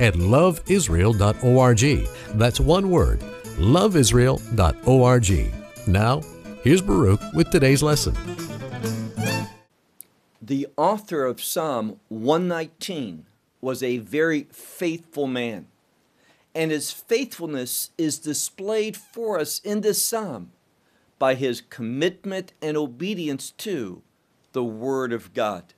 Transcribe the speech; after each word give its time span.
at 0.00 0.14
loveisrael.org. 0.14 2.08
That's 2.38 2.58
one 2.60 2.90
word, 2.90 3.20
loveisrael.org. 3.58 5.54
Now, 5.86 6.20
here's 6.62 6.82
Baruch 6.82 7.20
with 7.34 7.50
today's 7.50 7.82
lesson. 7.82 8.16
The 10.42 10.66
author 10.76 11.24
of 11.26 11.42
Psalm 11.42 12.00
119 12.08 13.26
was 13.60 13.82
a 13.82 13.98
very 13.98 14.48
faithful 14.50 15.26
man, 15.26 15.66
and 16.54 16.70
his 16.70 16.90
faithfulness 16.90 17.90
is 17.98 18.18
displayed 18.18 18.96
for 18.96 19.38
us 19.38 19.60
in 19.60 19.82
this 19.82 20.02
psalm 20.02 20.50
by 21.18 21.34
his 21.34 21.60
commitment 21.60 22.52
and 22.62 22.76
obedience 22.76 23.50
to 23.52 24.02
the 24.52 24.64
Word 24.64 25.12
of 25.12 25.32
God. 25.34 25.74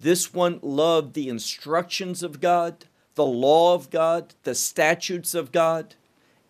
This 0.00 0.32
one 0.32 0.58
loved 0.62 1.12
the 1.14 1.28
instructions 1.28 2.22
of 2.22 2.40
God, 2.40 2.86
the 3.14 3.26
law 3.26 3.74
of 3.74 3.90
God, 3.90 4.34
the 4.44 4.54
statutes 4.54 5.34
of 5.34 5.52
God, 5.52 5.94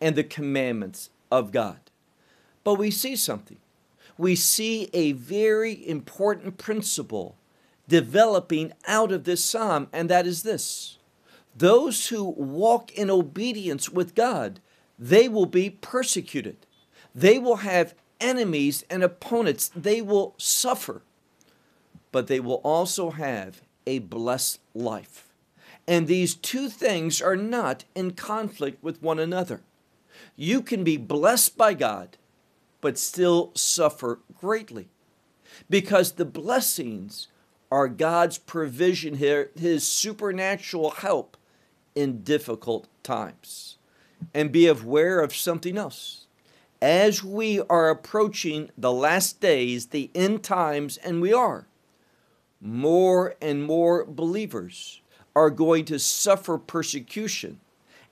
and 0.01 0.17
the 0.17 0.25
commandments 0.25 1.11
of 1.31 1.53
God. 1.53 1.79
But 2.65 2.75
we 2.75 2.91
see 2.91 3.17
something. 3.17 3.59
We 4.19 4.37
see 4.37 4.91
a 4.93 5.13
very 5.13 5.87
important 5.89 6.59
principle 6.59 7.37
developing 7.89 8.73
out 8.87 9.13
of 9.13 9.25
this 9.25 9.45
psalm, 9.45 9.89
and 9.93 10.09
that 10.11 10.27
is 10.27 10.43
this 10.43 10.99
those 11.57 12.09
who 12.09 12.25
walk 12.25 12.93
in 12.93 13.11
obedience 13.11 13.91
with 13.91 14.15
God, 14.15 14.61
they 14.99 15.29
will 15.29 15.47
be 15.47 15.71
persecuted. 15.71 16.57
They 17.15 17.39
will 17.39 17.57
have 17.57 17.95
enemies 18.21 18.85
and 18.89 19.03
opponents. 19.03 19.71
They 19.75 20.01
will 20.01 20.35
suffer, 20.39 21.03
but 22.13 22.29
they 22.29 22.41
will 22.41 22.61
also 22.63 23.11
have 23.11 23.63
a 23.87 23.99
blessed 23.99 24.61
life. 24.75 25.30
And 25.91 26.07
these 26.07 26.37
two 26.37 26.69
things 26.69 27.21
are 27.21 27.35
not 27.35 27.83
in 27.97 28.13
conflict 28.13 28.81
with 28.81 29.03
one 29.03 29.19
another. 29.19 29.63
You 30.37 30.63
can 30.63 30.85
be 30.85 30.97
blessed 30.97 31.59
by 31.59 31.75
God, 31.75 32.17
but 32.81 32.97
still 32.97 33.51
suffer 33.57 34.21
greatly. 34.39 34.87
Because 35.69 36.13
the 36.13 36.25
blessings 36.25 37.27
are 37.73 37.89
God's 37.89 38.39
provision 38.39 39.17
here, 39.17 39.51
His 39.59 39.85
supernatural 39.85 40.91
help 40.91 41.37
in 41.97 42.23
difficult 42.23 42.87
times. 43.03 43.77
And 44.33 44.53
be 44.53 44.69
aware 44.69 45.19
of 45.19 45.35
something 45.35 45.77
else. 45.77 46.27
As 46.81 47.25
we 47.25 47.63
are 47.63 47.91
approaching 47.91 48.71
the 48.79 48.93
last 48.93 49.41
days, 49.41 49.87
the 49.87 50.09
end 50.15 50.45
times, 50.45 50.99
and 50.99 51.21
we 51.21 51.33
are, 51.33 51.67
more 52.61 53.35
and 53.43 53.65
more 53.65 54.05
believers 54.05 55.00
are 55.35 55.51
going 55.51 55.85
to 55.87 55.99
suffer 55.99 56.59
persecution. 56.59 57.61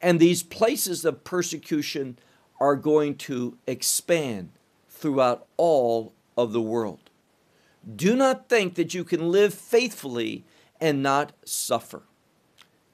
And 0.01 0.21
these 0.21 0.43
places 0.43 1.05
of 1.05 1.25
persecution 1.25 2.19
are 2.61 2.77
going 2.77 3.17
to 3.17 3.59
expand 3.67 4.51
throughout 4.89 5.47
all 5.57 6.13
of 6.37 6.53
the 6.53 6.63
world. 6.63 7.11
Do 7.97 8.15
not 8.17 8.49
think 8.49 8.75
that 8.75 8.95
you 8.95 9.05
can 9.05 9.31
live 9.31 9.55
faithfully 9.55 10.45
and 10.81 11.03
not 11.03 11.33
suffer. 11.45 12.03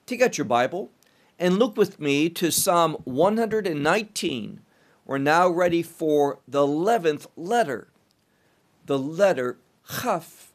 Take 0.07 0.23
out 0.23 0.39
your 0.39 0.45
Bible 0.45 0.91
and 1.39 1.59
look 1.59 1.77
with 1.77 2.01
me 2.01 2.29
to 2.31 2.51
Psalm 2.51 2.97
119. 3.05 4.61
We're 5.07 5.19
now 5.19 5.49
ready 5.49 5.83
for 5.83 6.39
the 6.47 6.67
11th 6.67 7.27
letter, 7.37 7.89
the 8.87 8.99
letter 8.99 9.59
Chaf 10.03 10.54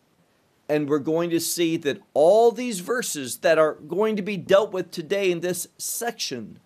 and 0.69 0.88
we're 0.88 1.00
going 1.00 1.31
to 1.31 1.40
see 1.40 1.75
that 1.78 2.02
all 2.13 2.52
these 2.52 2.80
verses 2.80 3.38
that 3.38 3.57
are 3.57 3.74
going 3.74 4.16
to 4.16 4.22
be 4.22 4.38
dealt 4.38 4.72
with 4.72 4.91
today 4.91 5.31
in 5.31 5.40
this 5.40 5.68
section 5.80 6.59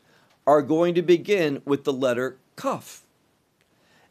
are 0.45 0.61
going 0.61 0.93
to 0.93 1.01
begin 1.01 1.61
with 1.65 1.85
the 1.85 1.93
letter 1.93 2.37
Kaf. 2.57 3.05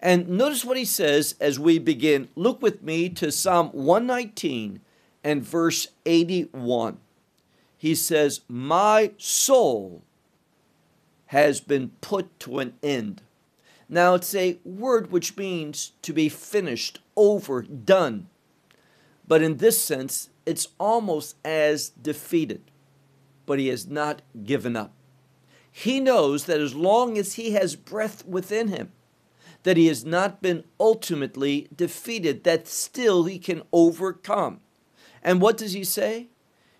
And 0.01 0.29
notice 0.29 0.65
what 0.65 0.79
he 0.79 0.85
says 0.85 1.37
as 1.41 1.61
we 1.61 1.79
begin. 1.79 2.29
Look 2.35 2.61
with 2.63 2.83
me 2.83 3.09
to 3.11 3.31
Psalm 3.31 3.69
119 3.69 4.81
and 5.23 5.45
verse 5.45 5.89
81. 6.07 6.99
He 7.77 7.95
says, 7.95 8.41
My 8.49 9.13
soul 9.19 10.03
has 11.27 11.61
been 11.61 11.91
put 12.01 12.41
to 12.41 12.59
an 12.59 12.75
end. 12.83 13.23
Now, 13.89 14.15
it's 14.15 14.35
a 14.35 14.59
word 14.65 15.13
which 15.13 15.37
means 15.37 15.93
to 16.03 16.13
be 16.13 16.29
finished, 16.29 17.01
over, 17.15 17.63
done. 17.63 18.29
But 19.27 19.43
in 19.43 19.59
this 19.59 19.83
sense, 19.83 20.31
it's 20.47 20.69
almost 20.79 21.37
as 21.45 21.91
defeated. 21.91 22.71
But 23.47 23.59
he 23.59 23.69
has 23.69 23.87
not 23.87 24.23
given 24.45 24.77
up. 24.77 24.93
He 25.71 26.01
knows 26.01 26.45
that 26.45 26.61
as 26.61 26.75
long 26.75 27.17
as 27.17 27.35
he 27.35 27.53
has 27.53 27.77
breath 27.77 28.27
within 28.27 28.69
him, 28.69 28.93
that 29.63 29.77
he 29.77 29.87
has 29.87 30.05
not 30.05 30.43
been 30.43 30.65
ultimately 30.79 31.69
defeated, 31.75 32.45
that 32.45 32.69
still 32.69 33.25
he 33.25 33.39
can 33.39 33.63
overcome. 33.73 34.61
And 35.23 35.41
what 35.41 35.57
does 35.57 35.73
he 35.73 35.85
say? 35.85 36.29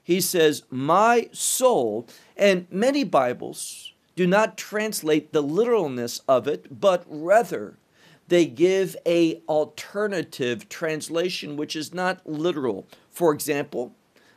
He 0.03 0.21
says, 0.21 0.65
My 0.69 1.29
soul, 1.33 2.09
and 2.37 2.67
many 2.71 3.05
Bibles 3.05 3.95
do 4.17 4.27
not 4.27 4.59
translate 4.59 5.33
the 5.33 5.43
literalness 5.43 6.21
of 6.29 6.47
it, 6.47 6.81
but 6.81 7.05
rather 7.07 7.79
they 8.29 8.47
give 8.47 8.97
a 9.07 9.43
alternative 9.49 10.69
translation 10.69 11.57
which 11.57 11.77
is 11.77 11.93
not 11.93 12.27
literal. 12.27 12.87
For 13.11 13.33
example, 13.33 13.95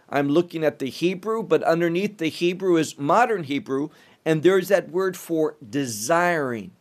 I'm 0.09 0.29
looking 0.29 0.63
at 0.63 0.79
the 0.79 0.89
Hebrew, 0.89 1.43
but 1.43 1.63
underneath 1.63 2.17
the 2.17 2.27
Hebrew 2.29 2.77
is 2.77 2.97
modern 2.97 3.43
Hebrew, 3.43 3.89
and 4.23 4.43
there's 4.43 4.67
that 4.67 4.89
word 4.89 5.17
for 5.17 5.55
desiring. 5.67 6.71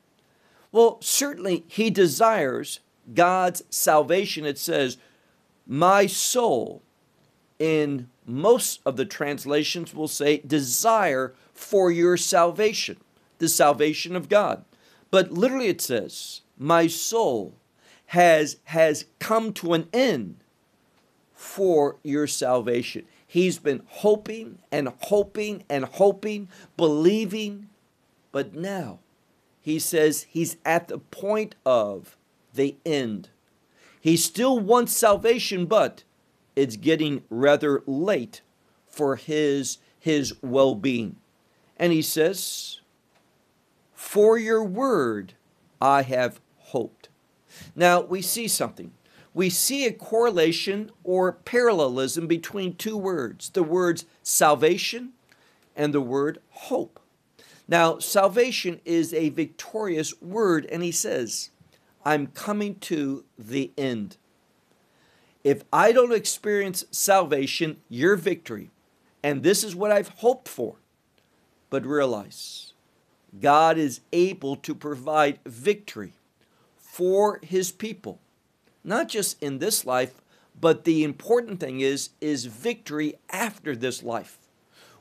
Well, 0.72 0.98
certainly 1.00 1.64
he 1.68 1.90
desires 1.90 2.80
God's 3.12 3.62
salvation. 3.70 4.44
It 4.44 4.58
says, 4.58 4.96
My 5.66 6.06
soul, 6.06 6.82
in 7.58 8.08
most 8.26 8.80
of 8.84 8.96
the 8.96 9.04
translations, 9.04 9.94
will 9.94 10.08
say, 10.08 10.38
desire 10.38 11.34
for 11.52 11.90
your 11.90 12.16
salvation, 12.16 12.96
the 13.38 13.48
salvation 13.48 14.16
of 14.16 14.28
God. 14.28 14.64
But 15.10 15.30
literally 15.32 15.68
it 15.68 15.80
says, 15.80 16.40
my 16.58 16.86
soul 16.86 17.54
has 18.06 18.56
has 18.64 19.06
come 19.18 19.52
to 19.52 19.74
an 19.74 19.88
end 19.92 20.36
for 21.34 21.96
your 22.02 22.26
salvation. 22.26 23.06
He's 23.26 23.58
been 23.58 23.82
hoping 23.86 24.58
and 24.70 24.88
hoping 25.02 25.64
and 25.68 25.84
hoping, 25.84 26.48
believing, 26.76 27.68
but 28.30 28.54
now 28.54 29.00
he 29.60 29.78
says 29.78 30.26
he's 30.28 30.56
at 30.64 30.88
the 30.88 30.98
point 30.98 31.54
of 31.64 32.16
the 32.52 32.76
end. 32.84 33.30
He 34.00 34.16
still 34.16 34.58
wants 34.58 34.94
salvation, 34.94 35.66
but 35.66 36.04
it's 36.54 36.76
getting 36.76 37.22
rather 37.30 37.82
late 37.86 38.42
for 38.86 39.16
his 39.16 39.78
his 39.98 40.34
well-being. 40.42 41.16
And 41.78 41.92
he 41.92 42.02
says, 42.02 42.80
"For 43.94 44.38
your 44.38 44.62
word 44.62 45.34
I 45.84 46.00
have 46.00 46.40
hoped. 46.56 47.10
Now, 47.76 48.00
we 48.00 48.22
see 48.22 48.48
something. 48.48 48.92
We 49.34 49.50
see 49.50 49.84
a 49.84 49.92
correlation 49.92 50.90
or 51.02 51.30
parallelism 51.30 52.26
between 52.26 52.76
two 52.76 52.96
words 52.96 53.50
the 53.50 53.62
words 53.62 54.06
salvation 54.22 55.12
and 55.76 55.92
the 55.92 56.00
word 56.00 56.40
hope. 56.50 57.00
Now, 57.68 57.98
salvation 57.98 58.80
is 58.86 59.12
a 59.12 59.28
victorious 59.28 60.18
word, 60.22 60.66
and 60.72 60.82
he 60.82 60.90
says, 60.90 61.50
I'm 62.02 62.28
coming 62.28 62.76
to 62.80 63.24
the 63.38 63.70
end. 63.76 64.16
If 65.42 65.64
I 65.70 65.92
don't 65.92 66.12
experience 66.12 66.86
salvation, 66.90 67.76
your 67.90 68.16
victory, 68.16 68.70
and 69.22 69.42
this 69.42 69.62
is 69.62 69.76
what 69.76 69.92
I've 69.92 70.08
hoped 70.08 70.48
for. 70.48 70.76
But 71.68 71.84
realize, 71.84 72.73
God 73.40 73.78
is 73.78 74.00
able 74.12 74.56
to 74.56 74.74
provide 74.74 75.40
victory 75.44 76.12
for 76.76 77.40
his 77.42 77.72
people. 77.72 78.20
Not 78.84 79.08
just 79.08 79.42
in 79.42 79.58
this 79.58 79.84
life, 79.84 80.20
but 80.60 80.84
the 80.84 81.02
important 81.02 81.58
thing 81.58 81.80
is 81.80 82.10
is 82.20 82.46
victory 82.46 83.14
after 83.30 83.74
this 83.74 84.02
life. 84.02 84.38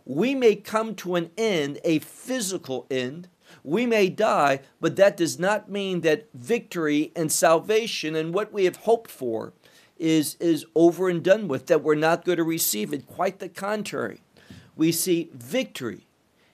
We 0.05 0.35
may 0.35 0.55
come 0.55 0.95
to 0.95 1.15
an 1.15 1.29
end, 1.37 1.79
a 1.83 1.99
physical 1.99 2.87
end. 2.89 3.29
We 3.63 3.85
may 3.85 4.09
die, 4.09 4.61
but 4.81 4.95
that 4.95 5.15
does 5.15 5.39
not 5.39 5.69
mean 5.69 6.01
that 6.01 6.27
victory 6.33 7.11
and 7.15 7.31
salvation 7.31 8.15
and 8.15 8.33
what 8.33 8.51
we 8.51 8.65
have 8.65 8.77
hoped 8.77 9.11
for 9.11 9.53
is, 9.97 10.35
is 10.39 10.65
over 10.75 11.07
and 11.07 11.23
done 11.23 11.47
with, 11.47 11.67
that 11.67 11.83
we're 11.83 11.95
not 11.95 12.25
going 12.25 12.37
to 12.37 12.43
receive 12.43 12.91
it. 12.91 13.07
Quite 13.07 13.39
the 13.39 13.47
contrary. 13.47 14.21
We 14.75 14.91
see 14.91 15.29
victory 15.33 16.07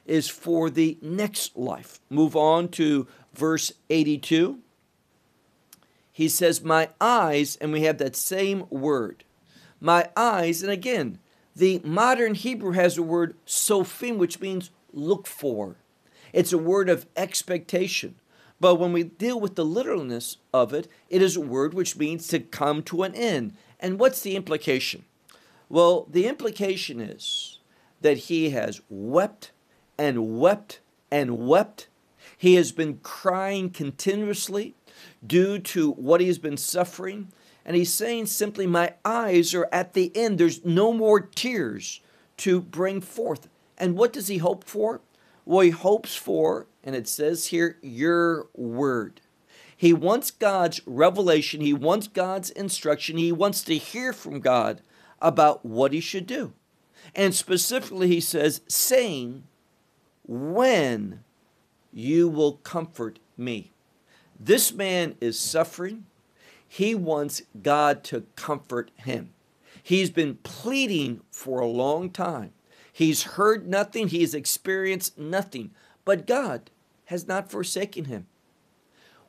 is 0.09 0.27
for 0.27 0.69
the 0.69 0.97
next 1.01 1.57
life. 1.57 1.99
Move 2.09 2.35
on 2.35 2.67
to 2.69 3.07
verse 3.33 3.71
82. 3.89 4.59
He 6.11 6.27
says, 6.27 6.61
My 6.61 6.89
eyes, 6.99 7.55
and 7.57 7.71
we 7.71 7.81
have 7.83 7.99
that 7.99 8.15
same 8.15 8.65
word. 8.69 9.23
My 9.79 10.09
eyes, 10.17 10.61
and 10.63 10.71
again, 10.71 11.19
the 11.55 11.79
modern 11.83 12.35
Hebrew 12.35 12.71
has 12.71 12.97
a 12.97 13.03
word 13.03 13.35
sophim, 13.45 14.17
which 14.17 14.41
means 14.41 14.71
look 14.91 15.27
for. 15.27 15.77
It's 16.33 16.51
a 16.51 16.57
word 16.57 16.89
of 16.89 17.05
expectation. 17.15 18.15
But 18.59 18.75
when 18.75 18.91
we 18.91 19.03
deal 19.03 19.39
with 19.39 19.55
the 19.55 19.63
literalness 19.63 20.37
of 20.53 20.73
it, 20.73 20.87
it 21.09 21.21
is 21.21 21.37
a 21.37 21.41
word 21.41 21.73
which 21.73 21.95
means 21.95 22.27
to 22.27 22.39
come 22.39 22.83
to 22.83 23.03
an 23.03 23.15
end. 23.15 23.53
And 23.79 23.99
what's 23.99 24.21
the 24.21 24.35
implication? 24.35 25.05
Well, 25.69 26.07
the 26.09 26.27
implication 26.27 26.99
is 26.99 27.59
that 28.01 28.17
he 28.17 28.49
has 28.49 28.81
wept 28.89 29.51
and 29.99 30.39
wept 30.39 30.79
and 31.11 31.37
wept. 31.37 31.87
He 32.35 32.55
has 32.55 32.71
been 32.71 32.99
crying 33.03 33.69
continuously 33.69 34.73
due 35.25 35.59
to 35.59 35.91
what 35.91 36.21
he 36.21 36.27
has 36.27 36.39
been 36.39 36.57
suffering. 36.57 37.31
And 37.65 37.75
he's 37.75 37.93
saying 37.93 38.27
simply, 38.27 38.65
My 38.65 38.93
eyes 39.03 39.53
are 39.53 39.67
at 39.71 39.93
the 39.93 40.11
end. 40.15 40.37
There's 40.39 40.63
no 40.63 40.93
more 40.93 41.19
tears 41.19 41.99
to 42.37 42.61
bring 42.61 43.01
forth. 43.01 43.49
And 43.77 43.97
what 43.97 44.13
does 44.13 44.27
he 44.27 44.37
hope 44.37 44.63
for? 44.63 45.01
Well, 45.45 45.61
he 45.61 45.71
hopes 45.71 46.15
for, 46.15 46.67
and 46.83 46.95
it 46.95 47.07
says 47.07 47.47
here, 47.47 47.77
your 47.81 48.47
word. 48.55 49.19
He 49.75 49.93
wants 49.93 50.31
God's 50.31 50.81
revelation, 50.85 51.61
he 51.61 51.73
wants 51.73 52.07
God's 52.07 52.49
instruction, 52.49 53.17
he 53.17 53.31
wants 53.31 53.63
to 53.63 53.77
hear 53.77 54.13
from 54.13 54.41
God 54.41 54.81
about 55.21 55.65
what 55.65 55.93
he 55.93 56.01
should 56.01 56.27
do. 56.27 56.53
And 57.15 57.33
specifically, 57.33 58.07
he 58.07 58.19
says, 58.19 58.61
saying, 58.67 59.43
When 60.31 61.23
you 61.91 62.29
will 62.29 62.57
comfort 62.57 63.17
me. 63.35 63.71
This 64.39 64.71
man 64.71 65.15
is 65.19 65.39
suffering. 65.39 66.05
He 66.67 66.93
wants 66.93 67.41
God 67.63 68.03
to 68.05 68.25
comfort 68.35 68.91
him. 68.95 69.33
He's 69.81 70.11
been 70.11 70.35
pleading 70.43 71.21
for 71.31 71.59
a 71.59 71.65
long 71.65 72.11
time. 72.11 72.51
He's 72.93 73.23
heard 73.23 73.67
nothing, 73.67 74.09
he's 74.09 74.35
experienced 74.35 75.17
nothing, 75.17 75.71
but 76.05 76.27
God 76.27 76.69
has 77.05 77.27
not 77.27 77.49
forsaken 77.49 78.05
him. 78.05 78.27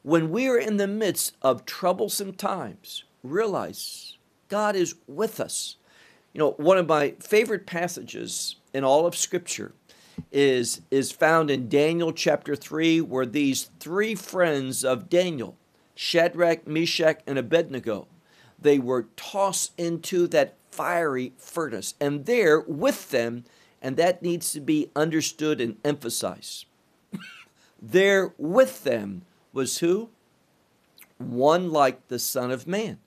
When 0.03 0.31
we 0.31 0.49
are 0.49 0.59
in 0.59 0.77
the 0.77 0.87
midst 0.87 1.35
of 1.41 1.65
troublesome 1.65 2.35
times, 2.35 3.05
realize 3.23 4.19
God 4.51 4.77
is 4.77 4.97
with 5.07 5.41
us. 5.41 5.77
You 6.35 6.41
know, 6.41 6.51
one 6.59 6.77
of 6.77 6.89
my 6.89 7.15
favorite 7.21 7.65
passages 7.65 8.57
in 8.75 8.85
all 8.85 9.07
of 9.07 9.17
Scripture 9.17 9.73
is, 10.33 10.83
is 10.91 11.13
found 11.13 11.51
in 11.51 11.69
Daniel 11.69 12.13
chapter 12.13 12.55
3, 12.55 13.01
where 13.01 13.27
these 13.27 13.71
three 13.81 14.15
friends 14.15 14.85
of 14.85 15.09
Daniel, 15.09 15.57
Shadrach, 15.95 16.67
Meshach, 16.67 17.21
and 17.27 17.39
Abednego, 17.39 18.07
they 18.61 18.79
were 18.79 19.09
tossed 19.17 19.73
into 19.79 20.27
that 20.29 20.55
fiery 20.71 21.33
furnace. 21.39 21.95
And 22.01 22.27
there 22.27 22.61
with 22.61 23.11
them 23.11 23.45
and 23.83 23.97
that 23.97 24.23
needs 24.23 24.53
to 24.53 24.61
be 24.61 24.91
understood 24.95 25.61
and 25.61 25.77
emphasized. 25.85 26.67
there 27.83 28.35
with 28.37 28.85
them 28.85 29.23
was 29.53 29.79
who? 29.79 30.11
One 31.19 31.71
like 31.71 32.09
the 32.09 32.19
Son 32.19 32.51
of 32.51 32.67
Man, 32.67 32.99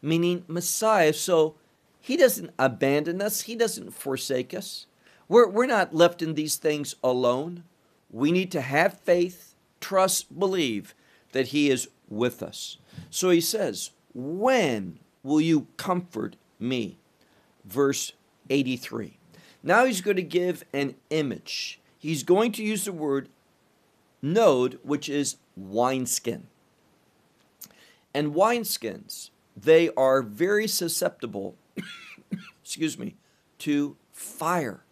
meaning 0.00 0.44
Messiah. 0.46 1.12
So 1.12 1.56
he 2.00 2.16
doesn't 2.16 2.52
abandon 2.58 3.20
us, 3.20 3.42
he 3.42 3.54
doesn't 3.54 3.92
forsake 3.92 4.54
us. 4.54 4.86
We're, 5.32 5.48
we're 5.48 5.64
not 5.64 5.94
left 5.94 6.20
in 6.20 6.34
these 6.34 6.56
things 6.56 6.94
alone. 7.02 7.64
We 8.10 8.32
need 8.32 8.50
to 8.50 8.60
have 8.60 9.00
faith, 9.00 9.54
trust, 9.80 10.38
believe 10.38 10.94
that 11.32 11.48
he 11.48 11.70
is 11.70 11.88
with 12.10 12.42
us. 12.42 12.76
So 13.08 13.30
he 13.30 13.40
says, 13.40 13.92
When 14.12 14.98
will 15.22 15.40
you 15.40 15.68
comfort 15.78 16.36
me? 16.60 16.98
Verse 17.64 18.12
83. 18.50 19.16
Now 19.62 19.86
he's 19.86 20.02
going 20.02 20.18
to 20.18 20.22
give 20.22 20.64
an 20.74 20.96
image. 21.08 21.80
He's 21.98 22.24
going 22.24 22.52
to 22.52 22.62
use 22.62 22.84
the 22.84 22.92
word 22.92 23.30
node, 24.20 24.80
which 24.82 25.08
is 25.08 25.36
wineskin. 25.56 26.48
And 28.12 28.34
wineskins, 28.34 29.30
they 29.56 29.88
are 29.96 30.20
very 30.20 30.68
susceptible, 30.68 31.54
excuse 32.62 32.98
me, 32.98 33.14
to 33.60 33.96
fire. 34.12 34.84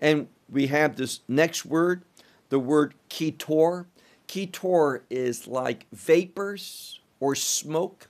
And 0.00 0.28
we 0.48 0.68
have 0.68 0.96
this 0.96 1.20
next 1.28 1.64
word, 1.64 2.02
the 2.48 2.58
word 2.58 2.94
ketor. 3.08 3.86
Ketor 4.26 5.02
is 5.10 5.46
like 5.46 5.86
vapors 5.92 7.00
or 7.18 7.34
smoke 7.34 8.08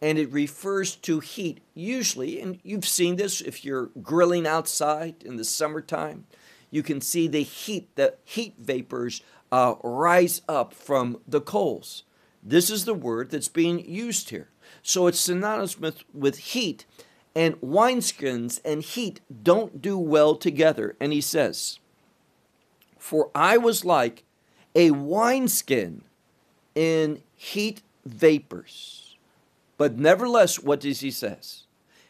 and 0.00 0.18
it 0.18 0.32
refers 0.32 0.94
to 0.94 1.20
heat, 1.20 1.60
usually, 1.74 2.40
and 2.40 2.60
you've 2.62 2.86
seen 2.86 3.16
this 3.16 3.40
if 3.40 3.64
you're 3.64 3.90
grilling 4.00 4.46
outside 4.46 5.16
in 5.24 5.36
the 5.36 5.44
summertime, 5.44 6.26
you 6.70 6.82
can 6.82 7.00
see 7.00 7.26
the 7.26 7.42
heat, 7.42 7.94
the 7.96 8.14
heat 8.24 8.54
vapors 8.58 9.22
uh, 9.50 9.74
rise 9.82 10.42
up 10.48 10.72
from 10.72 11.18
the 11.26 11.40
coals. 11.40 12.04
This 12.42 12.70
is 12.70 12.84
the 12.84 12.94
word 12.94 13.30
that's 13.30 13.48
being 13.48 13.84
used 13.84 14.30
here. 14.30 14.50
So 14.82 15.06
it's 15.06 15.18
synonymous 15.18 15.78
with, 15.78 16.04
with 16.14 16.38
heat, 16.38 16.84
and 17.38 17.54
wineskins 17.60 18.60
and 18.64 18.82
heat 18.82 19.20
don't 19.44 19.80
do 19.80 19.96
well 19.96 20.34
together. 20.34 20.96
And 20.98 21.12
he 21.12 21.20
says, 21.20 21.78
For 22.98 23.30
I 23.32 23.56
was 23.56 23.84
like 23.84 24.24
a 24.74 24.90
wineskin 24.90 26.02
in 26.74 27.22
heat 27.36 27.82
vapors. 28.04 29.14
But 29.76 30.00
nevertheless, 30.00 30.58
what 30.58 30.80
does 30.80 30.98
he 30.98 31.12
says? 31.12 31.62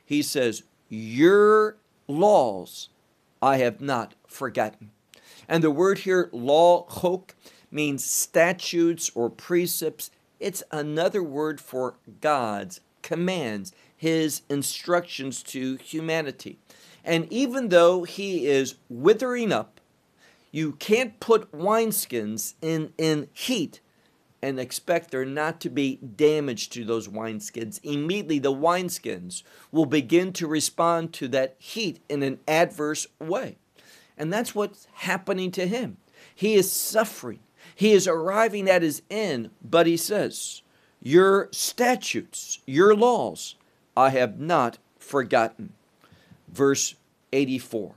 He 0.02 0.22
says, 0.22 0.62
Your 0.88 1.76
laws 2.06 2.88
I 3.42 3.58
have 3.58 3.82
not 3.82 4.14
forgotten. 4.26 4.92
And 5.46 5.62
the 5.62 5.70
word 5.70 5.98
here, 5.98 6.30
law, 6.32 6.86
chok, 7.02 7.34
means 7.70 8.02
statutes 8.02 9.10
or 9.14 9.28
precepts. 9.28 10.10
It's 10.40 10.62
another 10.72 11.22
word 11.22 11.60
for 11.60 11.96
God's 12.22 12.80
commands, 13.02 13.72
his 13.98 14.42
instructions 14.48 15.42
to 15.42 15.76
humanity. 15.76 16.58
And 17.04 17.30
even 17.30 17.68
though 17.68 18.04
he 18.04 18.46
is 18.46 18.76
withering 18.88 19.52
up, 19.52 19.80
you 20.50 20.72
can't 20.72 21.20
put 21.20 21.52
wineskins 21.52 22.54
in, 22.62 22.92
in 22.96 23.28
heat 23.34 23.80
and 24.40 24.60
expect 24.60 25.10
there 25.10 25.24
not 25.24 25.60
to 25.60 25.68
be 25.68 25.96
damage 25.96 26.70
to 26.70 26.84
those 26.84 27.08
wineskins. 27.08 27.80
Immediately, 27.82 28.38
the 28.38 28.52
wineskins 28.52 29.42
will 29.72 29.84
begin 29.84 30.32
to 30.34 30.46
respond 30.46 31.12
to 31.14 31.28
that 31.28 31.56
heat 31.58 32.00
in 32.08 32.22
an 32.22 32.38
adverse 32.46 33.06
way. 33.18 33.56
And 34.16 34.32
that's 34.32 34.54
what's 34.54 34.86
happening 34.94 35.50
to 35.52 35.66
him. 35.66 35.96
He 36.34 36.54
is 36.54 36.70
suffering, 36.70 37.40
he 37.74 37.92
is 37.92 38.06
arriving 38.06 38.68
at 38.68 38.82
his 38.82 39.02
end, 39.10 39.50
but 39.62 39.86
he 39.86 39.96
says, 39.96 40.62
Your 41.02 41.48
statutes, 41.50 42.60
your 42.66 42.94
laws, 42.94 43.56
I 43.98 44.10
have 44.10 44.38
not 44.38 44.78
forgotten. 45.00 45.72
Verse 46.46 46.94
84. 47.32 47.96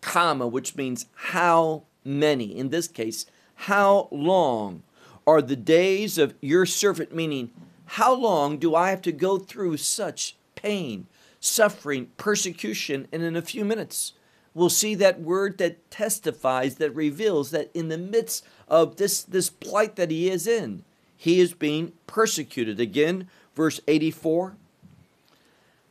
Kamah, 0.00 0.50
which 0.50 0.76
means 0.76 1.04
how 1.14 1.82
many. 2.06 2.56
In 2.56 2.70
this 2.70 2.88
case, 2.88 3.26
how 3.54 4.08
long 4.10 4.82
are 5.26 5.42
the 5.42 5.56
days 5.56 6.16
of 6.16 6.34
your 6.40 6.64
servant? 6.64 7.14
Meaning, 7.14 7.50
how 7.84 8.14
long 8.14 8.56
do 8.56 8.74
I 8.74 8.88
have 8.88 9.02
to 9.02 9.12
go 9.12 9.36
through 9.36 9.76
such 9.76 10.36
pain, 10.54 11.06
suffering, 11.38 12.08
persecution? 12.16 13.08
And 13.12 13.22
in 13.22 13.36
a 13.36 13.42
few 13.42 13.62
minutes, 13.62 14.14
we'll 14.54 14.70
see 14.70 14.94
that 14.94 15.20
word 15.20 15.58
that 15.58 15.90
testifies, 15.90 16.76
that 16.76 16.94
reveals 16.96 17.50
that 17.50 17.70
in 17.74 17.88
the 17.88 17.98
midst 17.98 18.46
of 18.68 18.96
this, 18.96 19.22
this 19.22 19.50
plight 19.50 19.96
that 19.96 20.10
he 20.10 20.30
is 20.30 20.46
in, 20.46 20.82
he 21.14 21.40
is 21.40 21.52
being 21.52 21.92
persecuted. 22.06 22.80
Again, 22.80 23.28
verse 23.54 23.80
84 23.86 24.56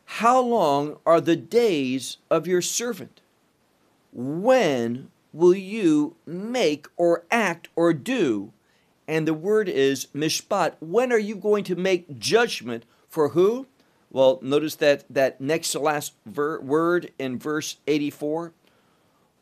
How 0.04 0.40
long 0.40 0.98
are 1.06 1.20
the 1.20 1.36
days 1.36 2.18
of 2.30 2.46
your 2.46 2.62
servant? 2.62 3.20
When 4.12 5.10
will 5.32 5.54
you 5.54 6.16
make 6.26 6.86
or 6.96 7.24
act 7.30 7.68
or 7.76 7.92
do? 7.92 8.52
And 9.06 9.26
the 9.26 9.34
word 9.34 9.68
is 9.68 10.06
mishpat. 10.14 10.74
When 10.80 11.12
are 11.12 11.18
you 11.18 11.34
going 11.34 11.64
to 11.64 11.76
make 11.76 12.18
judgment 12.18 12.84
for 13.08 13.30
who? 13.30 13.66
Well, 14.10 14.38
notice 14.42 14.76
that 14.76 15.04
that 15.10 15.40
next 15.40 15.72
to 15.72 15.80
last 15.80 16.14
ver- 16.26 16.60
word 16.60 17.12
in 17.18 17.38
verse 17.38 17.76
84 17.86 18.52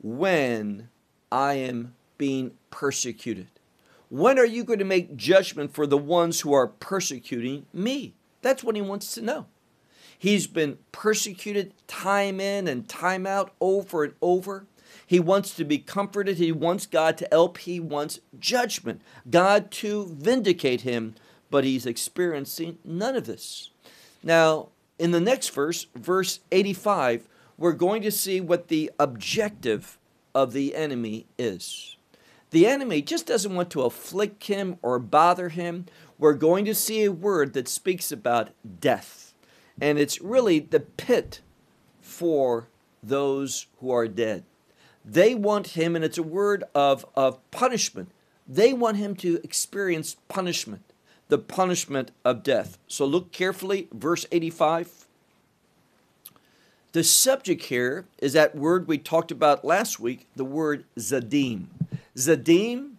when 0.03 0.89
I 1.33 1.55
am 1.55 1.95
being 2.19 2.53
persecuted? 2.71 3.49
When 4.11 4.39
are 4.39 4.47
you 4.47 4.65
going 4.65 4.79
to 4.79 4.85
make 4.85 5.17
judgment 5.17 5.75
for 5.75 5.87
the 5.87 5.99
ones 5.99 6.41
who 6.41 6.53
are 6.53 6.67
persecuting 6.67 7.67
me? 7.73 8.15
That's 8.41 8.65
what 8.65 8.77
he 8.77 8.83
wants 8.83 9.15
to 9.15 9.23
know. 9.23 9.47
He's 10.19 10.47
been 10.47 10.79
persecuted 10.93 11.73
time 11.87 12.41
in 12.41 12.67
and 12.67 12.89
time 12.89 13.27
out, 13.27 13.53
over 13.61 14.05
and 14.05 14.15
over. 14.23 14.67
He 15.07 15.21
wants 15.21 15.55
to 15.55 15.65
be 15.65 15.79
comforted. 15.79 16.39
He 16.39 16.51
wants 16.51 16.87
God 16.87 17.19
to 17.19 17.29
help. 17.31 17.59
He 17.59 17.79
wants 17.79 18.21
judgment, 18.39 19.03
God 19.31 19.71
to 19.73 20.07
vindicate 20.07 20.81
him, 20.81 21.15
but 21.51 21.65
he's 21.65 21.87
experiencing 21.87 22.79
none 22.85 23.15
of 23.15 23.27
this. 23.27 23.71
Now, 24.23 24.69
in 24.99 25.11
the 25.11 25.21
next 25.21 25.51
verse, 25.51 25.87
verse 25.95 26.41
85, 26.51 27.29
we're 27.57 27.73
going 27.73 28.03
to 28.03 28.11
see 28.11 28.41
what 28.41 28.69
the 28.69 28.91
objective 28.99 29.99
of 30.35 30.53
the 30.53 30.75
enemy 30.75 31.27
is. 31.39 31.98
The 32.51 32.67
enemy 32.67 33.03
just 33.03 33.27
doesn't 33.27 33.55
want 33.55 33.71
to 33.71 33.83
afflict 33.83 34.45
him 34.45 34.79
or 34.83 34.99
bother 34.99 35.51
him. 35.51 35.87
We're 36.19 36.35
going 36.35 36.65
to 36.65 36.75
see 36.75 37.05
a 37.05 37.13
word 37.13 37.53
that 37.53 37.69
speaks 37.69 38.11
about 38.11 38.51
death. 38.81 39.35
And 39.81 39.99
it's 39.99 40.21
really 40.21 40.59
the 40.59 40.81
pit 40.81 41.41
for 42.01 42.69
those 43.03 43.67
who 43.81 43.91
are 43.91 44.09
dead. 44.09 44.45
They 45.05 45.35
want 45.35 45.69
him, 45.69 45.95
and 45.95 46.05
it's 46.05 46.19
a 46.19 46.23
word 46.23 46.65
of, 46.75 47.07
of 47.15 47.39
punishment. 47.51 48.11
They 48.47 48.73
want 48.73 48.97
him 48.97 49.15
to 49.17 49.41
experience 49.45 50.17
punishment, 50.29 50.93
the 51.29 51.39
punishment 51.39 52.11
of 52.25 52.43
death. 52.43 52.79
So 52.89 53.05
look 53.07 53.31
carefully, 53.31 53.89
verse 53.93 54.27
85. 54.33 55.07
The 56.93 57.05
subject 57.05 57.65
here 57.65 58.07
is 58.19 58.33
that 58.33 58.57
word 58.57 58.89
we 58.89 58.99
talked 58.99 59.31
about 59.31 59.65
last 59.65 60.01
week, 60.01 60.27
the 60.35 60.45
word 60.45 60.85
zadim. 60.99 61.67
Zadim, 62.19 62.95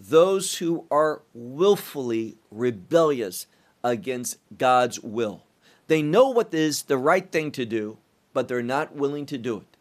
those 0.00 0.56
who 0.56 0.86
are 0.90 1.22
willfully 1.34 2.38
rebellious 2.50 3.46
against 3.84 4.38
God's 4.56 4.98
will. 5.00 5.44
They 5.88 6.00
know 6.00 6.30
what 6.30 6.54
is 6.54 6.82
the 6.82 6.96
right 6.96 7.30
thing 7.30 7.50
to 7.52 7.66
do, 7.66 7.98
but 8.32 8.48
they're 8.48 8.62
not 8.62 8.96
willing 8.96 9.26
to 9.26 9.36
do 9.36 9.58
it. 9.58 9.76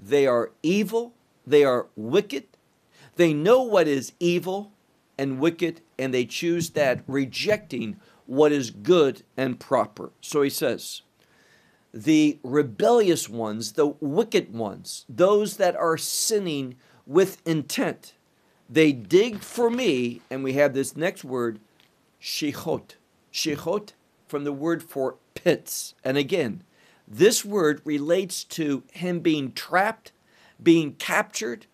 They 0.00 0.26
are 0.26 0.50
evil, 0.62 1.12
they 1.46 1.62
are 1.62 1.88
wicked, 1.94 2.44
they 3.16 3.34
know 3.34 3.62
what 3.62 3.86
is 3.86 4.12
evil 4.18 4.72
and 5.18 5.38
wicked, 5.38 5.82
and 5.98 6.14
they 6.14 6.24
choose 6.24 6.70
that, 6.70 7.02
rejecting 7.06 8.00
what 8.26 8.50
is 8.50 8.70
good 8.70 9.22
and 9.36 9.60
proper. 9.60 10.10
So 10.22 10.40
he 10.42 10.50
says, 10.50 11.02
the 11.92 12.38
rebellious 12.42 13.28
ones, 13.28 13.72
the 13.72 13.88
wicked 14.00 14.54
ones, 14.54 15.04
those 15.08 15.58
that 15.58 15.76
are 15.76 15.98
sinning 15.98 16.76
with 17.06 17.46
intent. 17.46 18.14
They 18.72 18.92
dig 18.92 19.40
for 19.40 19.68
me, 19.68 20.22
and 20.30 20.42
we 20.42 20.54
have 20.54 20.72
this 20.72 20.96
next 20.96 21.24
word, 21.24 21.60
shichot. 22.22 22.92
Shichot 23.30 23.92
from 24.26 24.44
the 24.44 24.52
word 24.52 24.82
for 24.82 25.16
pits. 25.34 25.92
And 26.02 26.16
again, 26.16 26.62
this 27.06 27.44
word 27.44 27.82
relates 27.84 28.44
to 28.44 28.82
him 28.90 29.20
being 29.20 29.52
trapped, 29.52 30.12
being 30.62 30.94
captured, 30.94 31.66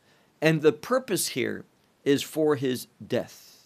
and 0.43 0.61
the 0.61 0.73
purpose 0.73 1.29
here 1.29 1.65
is 2.05 2.25
for 2.25 2.57
his 2.57 2.89
death. 3.07 3.63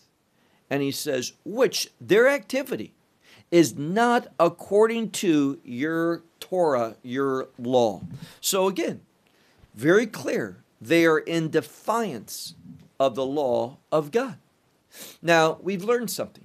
And 0.69 0.83
he 0.83 0.91
says, 0.91 1.33
which 1.43 1.89
their 1.99 2.29
activity 2.29 2.93
is 3.51 3.79
not 3.79 4.29
according 4.39 5.11
to 5.11 5.59
your 5.65 6.23
Torah, 6.39 6.97
your 7.03 7.49
law. 7.59 8.03
So 8.43 8.69
again, 8.69 9.01
very 9.75 10.07
clear, 10.07 10.59
they 10.83 11.07
are 11.07 11.19
in 11.19 11.49
defiance 11.49 12.57
of 13.07 13.15
the 13.15 13.27
law 13.27 13.79
of 13.91 14.11
God. 14.11 14.39
Now, 15.21 15.59
we've 15.61 15.85
learned 15.85 16.11
something. 16.11 16.45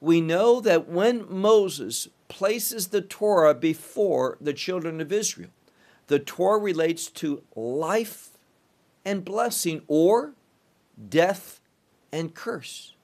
We 0.00 0.20
know 0.20 0.60
that 0.60 0.88
when 0.88 1.26
Moses 1.28 2.08
places 2.28 2.88
the 2.88 3.00
Torah 3.00 3.54
before 3.54 4.36
the 4.40 4.52
children 4.52 5.00
of 5.00 5.12
Israel, 5.12 5.50
the 6.06 6.18
Torah 6.18 6.60
relates 6.60 7.08
to 7.08 7.42
life 7.56 8.30
and 9.04 9.24
blessing 9.24 9.82
or 9.88 10.34
death 11.08 11.60
and 12.12 12.34
curse. 12.34 12.94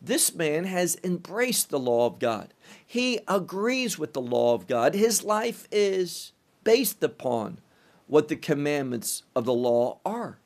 This 0.00 0.34
man 0.34 0.64
has 0.64 0.98
embraced 1.04 1.70
the 1.70 1.78
law 1.78 2.06
of 2.06 2.18
God. 2.18 2.54
He 2.84 3.20
agrees 3.28 3.98
with 3.98 4.14
the 4.14 4.20
law 4.20 4.54
of 4.54 4.66
God. 4.66 4.94
His 4.94 5.22
life 5.22 5.68
is 5.70 6.32
based 6.64 7.02
upon 7.04 7.58
what 8.06 8.28
the 8.28 8.36
commandments 8.36 9.22
of 9.36 9.44
the 9.44 9.54
law 9.54 9.98
are. 10.04 10.38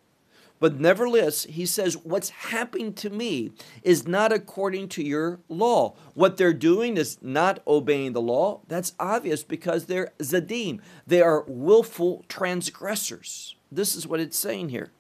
But 0.59 0.81
nevertheless, 0.81 1.45
he 1.45 1.67
says, 1.67 1.97
What's 1.97 2.31
happening 2.31 2.95
to 2.95 3.11
me 3.11 3.53
is 3.83 4.07
not 4.07 4.33
according 4.33 4.89
to 4.91 5.03
your 5.03 5.41
law. 5.49 5.95
What 6.15 6.37
they're 6.37 6.55
doing 6.55 6.97
is 6.97 7.19
not 7.21 7.61
obeying 7.67 8.13
the 8.13 8.23
law. 8.23 8.61
That's 8.69 8.95
obvious 8.99 9.43
because 9.43 9.87
they're 9.87 10.13
zadim. 10.19 10.81
They 11.07 11.21
are 11.21 11.45
willful 11.47 12.25
transgressors. 12.29 13.57
This 13.71 13.95
is 13.95 14.07
what 14.07 14.21
it's 14.21 14.39
saying 14.39 14.71
here. 14.71 14.93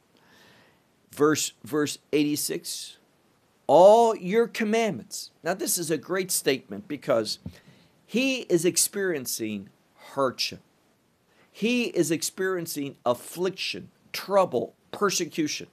Verse, 1.11 1.53
verse 1.65 1.99
86 2.13 2.99
all 3.67 4.15
your 4.17 4.47
commandments. 4.47 5.31
Now, 5.43 5.55
this 5.55 5.79
is 5.79 5.91
a 5.91 5.99
great 5.99 6.31
statement 6.31 6.87
because 6.87 7.39
he 8.05 8.43
is 8.43 8.65
experiencing 8.65 9.69
hardship. 9.95 10.61
He 11.51 11.85
is 11.85 12.11
experiencing 12.11 12.97
affliction, 13.05 13.91
trouble, 14.13 14.76
persecution. 14.91 15.69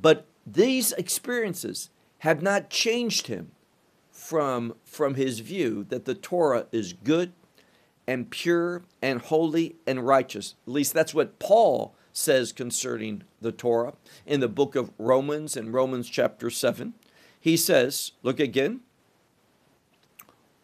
But 0.00 0.26
these 0.46 0.92
experiences 0.92 1.90
have 2.18 2.42
not 2.42 2.70
changed 2.70 3.26
him 3.26 3.52
from, 4.10 4.74
from 4.84 5.14
his 5.14 5.40
view 5.40 5.84
that 5.88 6.04
the 6.04 6.14
Torah 6.14 6.66
is 6.72 6.92
good 6.92 7.32
and 8.06 8.30
pure 8.30 8.82
and 9.00 9.20
holy 9.20 9.76
and 9.86 10.06
righteous. 10.06 10.54
At 10.66 10.72
least 10.72 10.92
that's 10.92 11.14
what 11.14 11.38
Paul 11.38 11.94
says 12.12 12.52
concerning 12.52 13.22
the 13.40 13.52
Torah 13.52 13.94
in 14.26 14.40
the 14.40 14.48
book 14.48 14.74
of 14.74 14.90
Romans 14.98 15.56
in 15.56 15.72
Romans 15.72 16.08
chapter 16.08 16.50
7. 16.50 16.94
He 17.40 17.56
says, 17.56 18.12
look 18.22 18.40
again, 18.40 18.80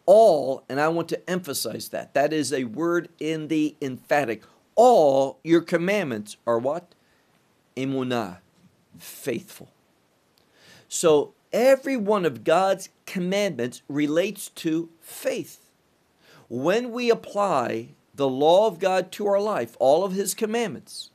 all, 0.05 0.63
and 0.69 0.79
I 0.79 0.87
want 0.87 1.09
to 1.09 1.29
emphasize 1.29 1.89
that, 1.89 2.13
that 2.13 2.31
is 2.31 2.53
a 2.53 2.63
word 2.65 3.09
in 3.19 3.47
the 3.47 3.75
emphatic. 3.81 4.43
All 4.75 5.39
your 5.43 5.61
commandments 5.61 6.37
are 6.45 6.59
what? 6.59 6.93
Emunah, 7.77 8.37
faithful. 8.97 9.69
So 10.89 11.33
every 11.53 11.95
one 11.95 12.25
of 12.25 12.43
God's 12.43 12.89
commandments 13.05 13.81
relates 13.87 14.49
to 14.49 14.89
faith. 14.99 15.69
When 16.49 16.91
we 16.91 17.09
apply 17.09 17.89
the 18.15 18.27
law 18.27 18.67
of 18.67 18.79
God 18.79 19.11
to 19.13 19.27
our 19.27 19.39
life, 19.39 19.77
all 19.79 20.03
of 20.03 20.13
His 20.13 20.33
commandments, 20.33 21.11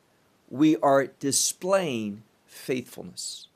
we 0.49 0.77
are 0.77 1.07
displaying 1.07 2.23
faithfulness. 2.47 3.49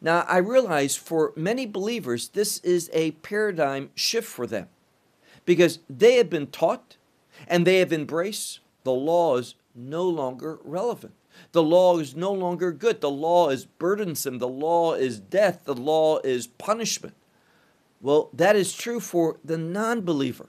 Now, 0.00 0.24
I 0.26 0.38
realize 0.38 0.96
for 0.96 1.32
many 1.36 1.66
believers, 1.66 2.28
this 2.28 2.58
is 2.58 2.88
a 2.94 3.10
paradigm 3.10 3.90
shift 3.94 4.28
for 4.28 4.46
them 4.46 4.68
because 5.44 5.80
they 5.90 6.16
have 6.16 6.30
been 6.30 6.46
taught 6.46 6.96
and 7.46 7.66
they 7.66 7.78
have 7.78 7.92
embraced 7.92 8.60
the 8.84 8.92
law 8.92 9.36
is 9.36 9.54
no 9.88 10.08
longer 10.08 10.58
relevant. 10.64 11.14
The 11.52 11.62
law 11.62 11.98
is 11.98 12.14
no 12.14 12.32
longer 12.32 12.72
good. 12.72 13.00
The 13.00 13.10
law 13.10 13.50
is 13.50 13.64
burdensome. 13.64 14.38
The 14.38 14.48
law 14.48 14.94
is 14.94 15.18
death. 15.18 15.60
The 15.64 15.74
law 15.74 16.18
is 16.18 16.46
punishment. 16.46 17.14
Well, 18.00 18.30
that 18.32 18.56
is 18.56 18.72
true 18.72 19.00
for 19.00 19.38
the 19.44 19.58
non 19.58 20.02
believer. 20.02 20.48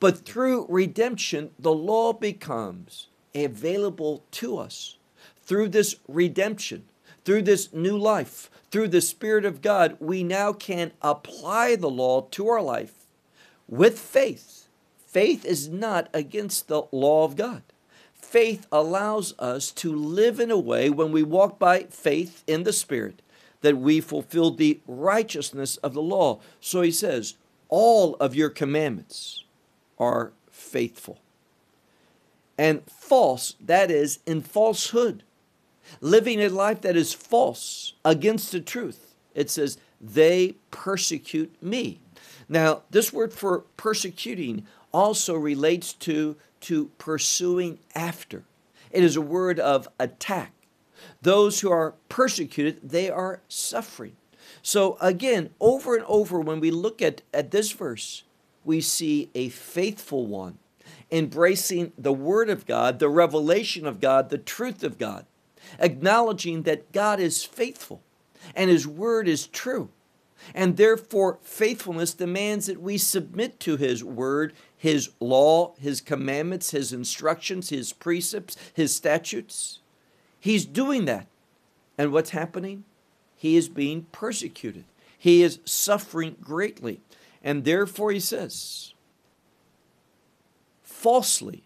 But 0.00 0.24
through 0.24 0.66
redemption, 0.68 1.50
the 1.58 1.72
law 1.72 2.12
becomes 2.12 3.08
available 3.34 4.24
to 4.32 4.58
us 4.58 4.96
through 5.48 5.68
this 5.68 5.96
redemption, 6.06 6.84
through 7.24 7.42
this 7.42 7.72
new 7.72 7.96
life, 7.96 8.50
through 8.70 8.88
the 8.88 9.00
Spirit 9.00 9.44
of 9.44 9.62
God, 9.62 9.96
we 9.98 10.22
now 10.22 10.52
can 10.52 10.92
apply 11.00 11.74
the 11.74 11.88
law 11.88 12.22
to 12.32 12.48
our 12.48 12.60
life 12.60 13.06
with 13.66 13.98
faith. 13.98 14.68
Faith 14.98 15.44
is 15.44 15.68
not 15.68 16.10
against 16.12 16.68
the 16.68 16.82
law 16.92 17.24
of 17.24 17.34
God. 17.34 17.62
Faith 18.28 18.66
allows 18.70 19.34
us 19.38 19.70
to 19.70 19.94
live 19.94 20.38
in 20.38 20.50
a 20.50 20.58
way 20.58 20.90
when 20.90 21.12
we 21.12 21.22
walk 21.22 21.58
by 21.58 21.84
faith 21.84 22.44
in 22.46 22.64
the 22.64 22.72
Spirit 22.72 23.22
that 23.62 23.78
we 23.78 24.00
fulfill 24.00 24.50
the 24.50 24.80
righteousness 24.86 25.78
of 25.78 25.94
the 25.94 26.02
law. 26.02 26.38
So 26.60 26.82
he 26.82 26.90
says, 26.90 27.36
All 27.70 28.16
of 28.16 28.34
your 28.34 28.50
commandments 28.50 29.44
are 29.98 30.32
faithful. 30.50 31.18
And 32.58 32.82
false, 32.90 33.54
that 33.60 33.90
is, 33.90 34.18
in 34.26 34.42
falsehood 34.42 35.22
living 36.02 36.40
a 36.40 36.48
life 36.48 36.82
that 36.82 36.96
is 36.96 37.14
false 37.14 37.94
against 38.04 38.52
the 38.52 38.60
truth. 38.60 39.14
It 39.34 39.48
says, 39.48 39.78
they 40.00 40.56
persecute 40.70 41.62
me. 41.62 42.00
Now, 42.48 42.82
this 42.90 43.12
word 43.12 43.32
for 43.32 43.60
persecuting 43.76 44.66
also 44.92 45.34
relates 45.34 45.92
to, 45.94 46.36
to 46.62 46.90
pursuing 46.98 47.78
after. 47.94 48.44
It 48.90 49.04
is 49.04 49.16
a 49.16 49.20
word 49.20 49.60
of 49.60 49.88
attack. 49.98 50.52
Those 51.22 51.60
who 51.60 51.70
are 51.70 51.94
persecuted, 52.08 52.90
they 52.90 53.10
are 53.10 53.40
suffering. 53.48 54.16
So 54.62 54.96
again, 55.00 55.50
over 55.60 55.94
and 55.94 56.04
over, 56.06 56.40
when 56.40 56.60
we 56.60 56.70
look 56.70 57.00
at, 57.02 57.22
at 57.32 57.50
this 57.50 57.72
verse, 57.72 58.24
we 58.64 58.80
see 58.80 59.30
a 59.34 59.48
faithful 59.48 60.26
one 60.26 60.58
embracing 61.10 61.92
the 61.96 62.12
Word 62.12 62.50
of 62.50 62.66
God, 62.66 62.98
the 62.98 63.08
revelation 63.08 63.86
of 63.86 64.00
God, 64.00 64.28
the 64.28 64.38
truth 64.38 64.82
of 64.82 64.98
God, 64.98 65.24
acknowledging 65.78 66.62
that 66.62 66.92
God 66.92 67.20
is 67.20 67.44
faithful 67.44 68.02
and 68.54 68.70
His 68.70 68.86
Word 68.86 69.28
is 69.28 69.46
true. 69.46 69.90
And 70.54 70.76
therefore, 70.76 71.38
faithfulness 71.42 72.14
demands 72.14 72.66
that 72.66 72.80
we 72.80 72.96
submit 72.96 73.58
to 73.60 73.76
His 73.76 74.04
Word, 74.04 74.54
His 74.78 75.10
law, 75.20 75.74
His 75.78 76.00
commandments, 76.00 76.70
His 76.70 76.92
instructions, 76.92 77.68
His 77.68 77.92
precepts, 77.92 78.56
His 78.72 78.94
statutes. 78.94 79.80
He's 80.40 80.64
doing 80.64 81.04
that. 81.04 81.26
And 81.98 82.12
what's 82.12 82.30
happening? 82.30 82.84
He 83.36 83.56
is 83.56 83.68
being 83.68 84.06
persecuted. 84.12 84.84
He 85.18 85.42
is 85.42 85.58
suffering 85.64 86.36
greatly. 86.40 87.00
And 87.42 87.64
therefore, 87.64 88.12
he 88.12 88.20
says, 88.20 88.94
falsely, 90.82 91.62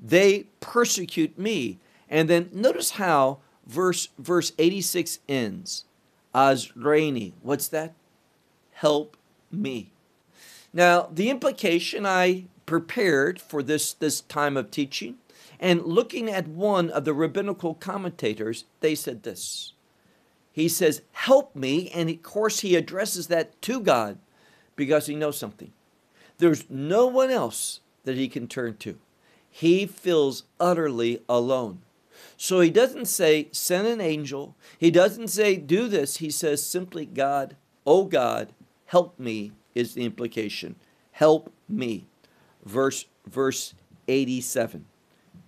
they 0.00 0.46
persecute 0.60 1.38
me. 1.38 1.78
And 2.08 2.28
then 2.28 2.50
notice 2.52 2.92
how 2.92 3.38
verse, 3.66 4.08
verse 4.18 4.52
86 4.58 5.18
ends. 5.28 5.84
Azreni. 6.34 7.32
What's 7.42 7.68
that? 7.68 7.94
Help 8.72 9.16
me. 9.50 9.92
Now, 10.72 11.08
the 11.12 11.30
implication 11.30 12.06
I 12.06 12.46
prepared 12.66 13.40
for 13.40 13.62
this, 13.62 13.92
this 13.92 14.22
time 14.22 14.56
of 14.56 14.70
teaching, 14.70 15.16
and 15.60 15.84
looking 15.84 16.30
at 16.30 16.48
one 16.48 16.90
of 16.90 17.04
the 17.04 17.14
rabbinical 17.14 17.74
commentators, 17.74 18.64
they 18.80 18.94
said 18.94 19.22
this. 19.22 19.74
He 20.52 20.68
says, 20.68 21.02
Help 21.12 21.54
me. 21.54 21.88
And 21.90 22.10
of 22.10 22.22
course, 22.22 22.60
he 22.60 22.76
addresses 22.76 23.28
that 23.28 23.60
to 23.62 23.80
God 23.80 24.18
because 24.76 25.06
he 25.06 25.14
knows 25.14 25.38
something. 25.38 25.72
There's 26.38 26.68
no 26.68 27.06
one 27.06 27.30
else 27.30 27.80
that 28.04 28.16
he 28.16 28.28
can 28.28 28.48
turn 28.48 28.76
to. 28.78 28.98
He 29.50 29.86
feels 29.86 30.44
utterly 30.58 31.22
alone. 31.28 31.82
So 32.36 32.60
he 32.60 32.70
doesn't 32.70 33.06
say, 33.06 33.48
Send 33.52 33.86
an 33.86 34.00
angel. 34.00 34.56
He 34.78 34.90
doesn't 34.90 35.28
say, 35.28 35.56
Do 35.56 35.88
this. 35.88 36.16
He 36.16 36.30
says 36.30 36.64
simply, 36.64 37.06
God, 37.06 37.56
oh 37.86 38.04
God, 38.04 38.52
help 38.86 39.18
me, 39.18 39.52
is 39.74 39.94
the 39.94 40.04
implication. 40.04 40.76
Help 41.12 41.52
me. 41.68 42.06
Verse, 42.64 43.06
verse 43.26 43.74
87. 44.08 44.86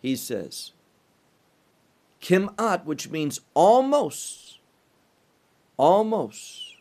He 0.01 0.17
says, 0.17 0.73
Kimat, 2.21 2.85
which 2.85 3.11
means 3.11 3.41
almost 3.55 4.45
almost 5.77 6.77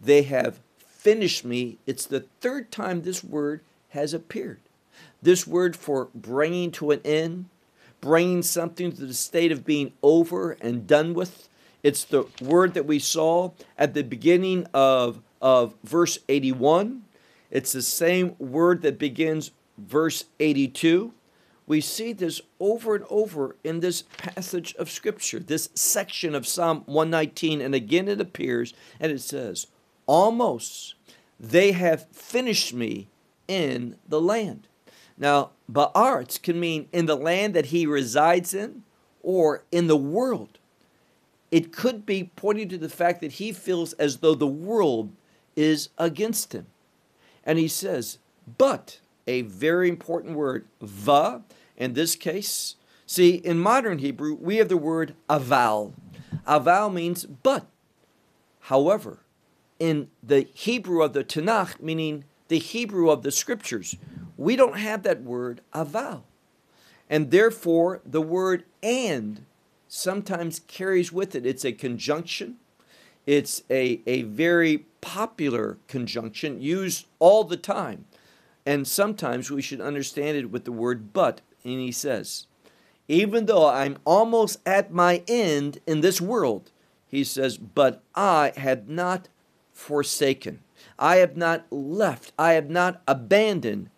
they 0.00 0.22
have 0.22 0.60
finished 0.78 1.44
me. 1.44 1.78
It's 1.86 2.06
the 2.06 2.26
third 2.40 2.70
time 2.70 3.02
this 3.02 3.22
word 3.22 3.60
has 3.90 4.12
appeared. 4.12 4.60
This 5.22 5.46
word 5.46 5.76
for 5.76 6.08
bringing 6.14 6.70
to 6.72 6.90
an 6.90 7.00
end, 7.04 7.46
bringing 8.00 8.42
something 8.42 8.92
to 8.92 9.06
the 9.06 9.14
state 9.14 9.52
of 9.52 9.64
being 9.64 9.92
over 10.02 10.52
and 10.60 10.86
done 10.86 11.14
with. 11.14 11.48
It's 11.82 12.04
the 12.04 12.26
word 12.40 12.74
that 12.74 12.86
we 12.86 12.98
saw 12.98 13.52
at 13.78 13.94
the 13.94 14.02
beginning 14.02 14.66
of, 14.74 15.20
of 15.40 15.74
verse 15.84 16.18
81. 16.28 17.04
It's 17.50 17.72
the 17.72 17.82
same 17.82 18.36
word 18.38 18.82
that 18.82 18.98
begins 18.98 19.50
verse 19.78 20.24
82 20.40 21.12
we 21.66 21.80
see 21.80 22.12
this 22.12 22.40
over 22.60 22.94
and 22.94 23.04
over 23.08 23.56
in 23.64 23.80
this 23.80 24.02
passage 24.18 24.74
of 24.74 24.90
Scripture, 24.90 25.38
this 25.38 25.70
section 25.74 26.34
of 26.34 26.46
Psalm 26.46 26.82
119. 26.86 27.60
And 27.60 27.74
again 27.74 28.08
it 28.08 28.20
appears 28.20 28.74
and 29.00 29.10
it 29.10 29.20
says, 29.20 29.66
Almost 30.06 30.94
they 31.40 31.72
have 31.72 32.06
finished 32.10 32.74
me 32.74 33.08
in 33.48 33.96
the 34.06 34.20
land. 34.20 34.68
Now, 35.16 35.50
Ba'aretz 35.70 36.42
can 36.42 36.58
mean 36.60 36.88
in 36.92 37.06
the 37.06 37.16
land 37.16 37.54
that 37.54 37.66
he 37.66 37.86
resides 37.86 38.52
in 38.52 38.82
or 39.22 39.62
in 39.72 39.86
the 39.86 39.96
world. 39.96 40.58
It 41.50 41.72
could 41.72 42.04
be 42.04 42.30
pointing 42.36 42.68
to 42.70 42.78
the 42.78 42.88
fact 42.88 43.20
that 43.20 43.32
he 43.32 43.52
feels 43.52 43.92
as 43.94 44.18
though 44.18 44.34
the 44.34 44.46
world 44.46 45.12
is 45.56 45.90
against 45.98 46.52
him. 46.52 46.66
And 47.44 47.58
he 47.58 47.68
says, 47.68 48.18
But 48.58 49.00
a 49.26 49.42
very 49.42 49.88
important 49.88 50.36
word, 50.36 50.66
va, 50.80 51.42
in 51.76 51.94
this 51.94 52.16
case. 52.16 52.76
See, 53.06 53.34
in 53.34 53.58
modern 53.58 53.98
Hebrew, 53.98 54.34
we 54.34 54.56
have 54.56 54.68
the 54.68 54.76
word 54.76 55.14
aval. 55.28 55.92
Aval 56.46 56.92
means 56.92 57.24
but. 57.24 57.66
However, 58.60 59.20
in 59.78 60.08
the 60.22 60.48
Hebrew 60.54 61.02
of 61.02 61.12
the 61.12 61.24
Tanakh, 61.24 61.80
meaning 61.80 62.24
the 62.48 62.58
Hebrew 62.58 63.10
of 63.10 63.22
the 63.22 63.30
scriptures, 63.30 63.96
we 64.36 64.56
don't 64.56 64.78
have 64.78 65.02
that 65.02 65.22
word 65.22 65.60
aval. 65.74 66.22
And 67.10 67.30
therefore, 67.30 68.00
the 68.04 68.22
word 68.22 68.64
and 68.82 69.44
sometimes 69.88 70.60
carries 70.66 71.12
with 71.12 71.34
it, 71.34 71.46
it's 71.46 71.64
a 71.64 71.72
conjunction. 71.72 72.56
It's 73.26 73.62
a, 73.70 74.00
a 74.06 74.22
very 74.22 74.86
popular 75.00 75.78
conjunction 75.88 76.60
used 76.60 77.06
all 77.18 77.44
the 77.44 77.56
time. 77.56 78.04
And 78.66 78.86
sometimes 78.86 79.50
we 79.50 79.62
should 79.62 79.80
understand 79.80 80.36
it 80.36 80.50
with 80.50 80.64
the 80.64 80.72
word 80.72 81.12
but. 81.12 81.40
And 81.64 81.80
he 81.80 81.92
says, 81.92 82.46
even 83.08 83.46
though 83.46 83.68
I'm 83.68 83.98
almost 84.04 84.58
at 84.66 84.92
my 84.92 85.22
end 85.28 85.80
in 85.86 86.00
this 86.00 86.20
world, 86.20 86.70
he 87.06 87.24
says, 87.24 87.58
but 87.58 88.02
I 88.14 88.52
have 88.56 88.88
not 88.88 89.28
forsaken. 89.72 90.60
I 90.98 91.16
have 91.16 91.36
not 91.36 91.66
left. 91.70 92.32
I 92.38 92.52
have 92.52 92.70
not 92.70 93.02
abandoned 93.06 93.90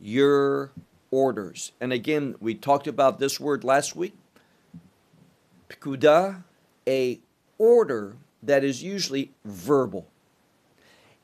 your 0.00 0.72
orders. 1.10 1.72
And 1.80 1.92
again, 1.92 2.34
we 2.40 2.54
talked 2.54 2.86
about 2.86 3.18
this 3.18 3.38
word 3.38 3.64
last 3.64 3.96
week. 3.96 4.14
Pikuda, 5.68 6.42
a 6.86 7.20
order 7.58 8.16
that 8.42 8.64
is 8.64 8.82
usually 8.82 9.32
verbal. 9.44 10.08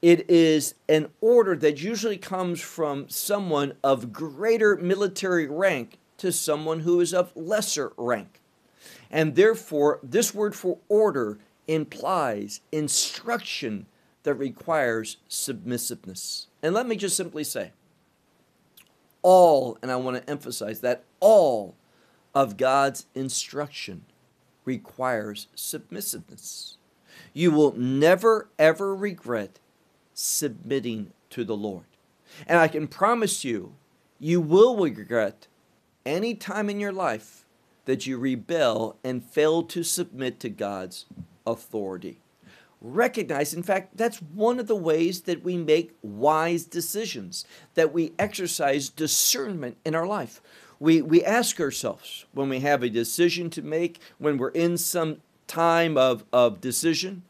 It 0.00 0.31
is 0.31 0.74
an 0.88 1.09
order 1.20 1.57
that 1.57 1.83
usually 1.83 2.18
comes 2.18 2.61
from 2.61 3.09
someone 3.09 3.72
of 3.83 4.12
greater 4.12 4.76
military 4.76 5.48
rank 5.48 5.98
to 6.18 6.31
someone 6.31 6.81
who 6.81 7.00
is 7.00 7.12
of 7.12 7.33
lesser 7.35 7.92
rank. 7.96 8.40
And 9.11 9.35
therefore, 9.35 9.98
this 10.02 10.35
word 10.35 10.54
for 10.54 10.78
order 10.88 11.38
implies 11.66 12.61
instruction 12.70 13.87
that 14.22 14.35
requires 14.35 15.16
submissiveness. 15.28 16.46
And 16.62 16.74
let 16.74 16.87
me 16.87 16.96
just 16.96 17.16
simply 17.16 17.44
say 17.44 17.72
all, 19.22 19.78
and 19.83 19.90
I 19.90 19.96
want 19.96 20.16
to 20.16 20.31
emphasize 20.31 20.81
that 20.81 21.04
all 21.20 21.74
of 22.35 22.57
God's 22.57 23.07
instruction 23.14 24.04
requires 24.64 25.48
submissiveness. 25.54 26.78
You 27.33 27.51
will 27.51 27.77
never, 27.77 28.49
ever 28.59 28.95
regret 28.95 29.59
submitting 30.14 31.12
to 31.31 31.45
the 31.45 31.57
Lord. 31.57 31.85
And 32.47 32.59
I 32.59 32.69
can 32.69 32.88
promise 32.88 33.45
you, 33.45 33.75
you 34.19 34.41
will 34.41 34.77
regret 34.77 35.47
any 36.05 36.35
time 36.35 36.69
in 36.69 36.81
your 36.81 36.93
life 36.93 37.45
that 37.85 38.07
you 38.07 38.19
rebel 38.19 38.97
and 39.03 39.25
fail 39.25 39.62
to 39.62 39.83
submit 39.83 40.41
to 40.41 40.49
God's 40.49 41.07
authority. 41.47 42.21
Recognize, 42.81 43.55
in 43.55 43.62
fact, 43.62 43.97
that's 43.97 44.19
one 44.19 44.61
of 44.61 44.67
the 44.67 44.77
ways 44.77 45.23
that 45.23 45.43
we 45.43 45.57
make 45.57 45.97
wise 46.03 46.64
decisions, 46.64 47.45
that 47.75 47.93
we 47.93 48.12
exercise 48.19 48.88
discernment 48.88 49.79
in 49.85 49.95
our 49.95 50.07
life. 50.07 50.41
We, 50.79 51.03
we 51.03 51.25
ask 51.25 51.61
ourselves 51.61 52.27
when 52.33 52.49
we 52.49 52.61
have 52.61 52.83
a 52.83 52.91
decision 52.91 53.51
to 53.51 53.62
make, 53.62 54.01
when 54.19 54.38
we're 54.38 54.51
in 54.51 54.77
some 54.77 55.23
time 55.49 55.97
of, 55.97 56.25
of 56.33 56.61
decision, 56.61 57.23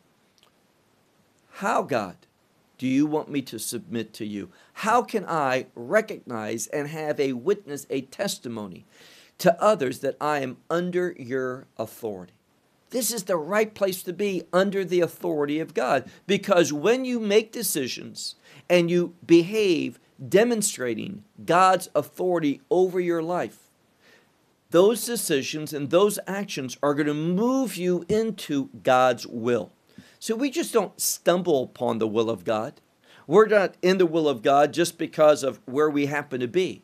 how, 1.54 1.82
God, 1.82 2.16
do 2.76 2.86
you 2.86 3.06
want 3.06 3.28
me 3.28 3.42
to 3.42 3.58
submit 3.58 4.12
to 4.14 4.24
you? 4.24 4.50
How 4.74 5.02
can 5.02 5.24
I 5.26 5.66
recognize 5.74 6.68
and 6.68 6.88
have 6.88 7.18
a 7.18 7.32
witness, 7.32 7.86
a 7.90 8.02
testimony 8.02 8.84
to 9.38 9.60
others 9.60 10.00
that 10.00 10.16
I 10.20 10.40
am 10.40 10.58
under 10.70 11.16
your 11.18 11.66
authority? 11.76 12.34
This 12.90 13.12
is 13.12 13.24
the 13.24 13.36
right 13.36 13.74
place 13.74 14.02
to 14.04 14.12
be 14.12 14.44
under 14.52 14.84
the 14.84 15.00
authority 15.00 15.60
of 15.60 15.74
God 15.74 16.08
because 16.26 16.72
when 16.72 17.04
you 17.04 17.20
make 17.20 17.52
decisions 17.52 18.36
and 18.70 18.90
you 18.90 19.14
behave 19.26 19.98
demonstrating 20.26 21.24
God's 21.44 21.90
authority 21.94 22.60
over 22.70 22.98
your 22.98 23.22
life, 23.22 23.67
those 24.70 25.06
decisions 25.06 25.72
and 25.72 25.90
those 25.90 26.18
actions 26.26 26.76
are 26.82 26.94
going 26.94 27.06
to 27.06 27.14
move 27.14 27.76
you 27.76 28.04
into 28.08 28.68
God's 28.82 29.26
will. 29.26 29.72
So 30.18 30.34
we 30.34 30.50
just 30.50 30.72
don't 30.72 31.00
stumble 31.00 31.62
upon 31.64 31.98
the 31.98 32.08
will 32.08 32.28
of 32.28 32.44
God. 32.44 32.80
We're 33.26 33.46
not 33.46 33.76
in 33.82 33.98
the 33.98 34.06
will 34.06 34.28
of 34.28 34.42
God 34.42 34.72
just 34.72 34.98
because 34.98 35.42
of 35.42 35.60
where 35.66 35.88
we 35.88 36.06
happen 36.06 36.40
to 36.40 36.48
be. 36.48 36.82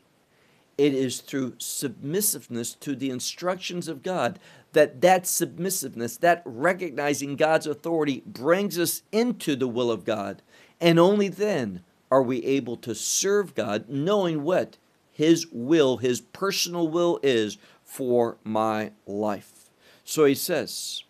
it 0.77 0.95
is 0.95 1.21
through 1.21 1.55
submissiveness 1.59 2.75
to 2.81 2.97
the 2.97 3.11
instructions 3.11 3.89
of 3.89 4.03
God 4.03 4.39
that 4.73 5.01
that 5.03 5.27
submissiveness, 5.27 6.17
that 6.19 6.43
recognizing 6.45 7.37
God's 7.37 7.67
authority 7.67 8.23
brings 8.27 8.79
us 8.79 9.03
into 9.13 9.55
the 9.55 9.69
will 9.69 9.91
of 9.91 10.05
God. 10.05 10.43
And 10.81 10.99
only 10.99 11.29
then 11.29 11.85
are 12.11 12.23
we 12.23 12.45
able 12.45 12.77
to 12.79 12.95
serve 12.95 13.55
God 13.55 13.89
knowing 13.89 14.43
what 14.43 14.77
his 15.13 15.47
will, 15.53 15.99
his 15.99 16.21
personal 16.21 16.89
will 16.89 17.21
is 17.23 17.57
for 17.95 18.37
my 18.43 18.91
life. 19.07 19.71
So 20.05 20.25
he 20.25 20.35
says, 20.35 21.05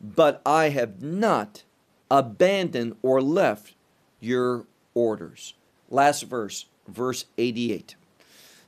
"But 0.00 0.40
I 0.46 0.70
have 0.70 1.02
not 1.02 1.64
abandoned 2.10 2.96
or 3.02 3.20
left 3.20 3.74
your 4.20 4.64
orders." 4.94 5.52
Last 5.90 6.22
verse, 6.22 6.64
verse 6.88 7.26
88. 7.36 7.96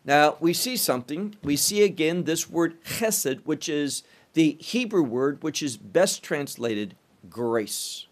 Now, 0.05 0.37
we 0.39 0.53
see 0.53 0.77
something. 0.77 1.37
We 1.43 1.57
see 1.57 1.83
again 1.83 2.25
this 2.25 2.51
word 2.51 2.85
chesed, 2.85 3.41
which 3.47 3.71
is 3.71 4.03
the 4.35 4.59
Hebrew 4.61 5.03
word 5.03 5.43
which 5.43 5.63
is 5.63 5.79
best 5.79 6.23
translated 6.23 6.95
grace. 7.31 8.07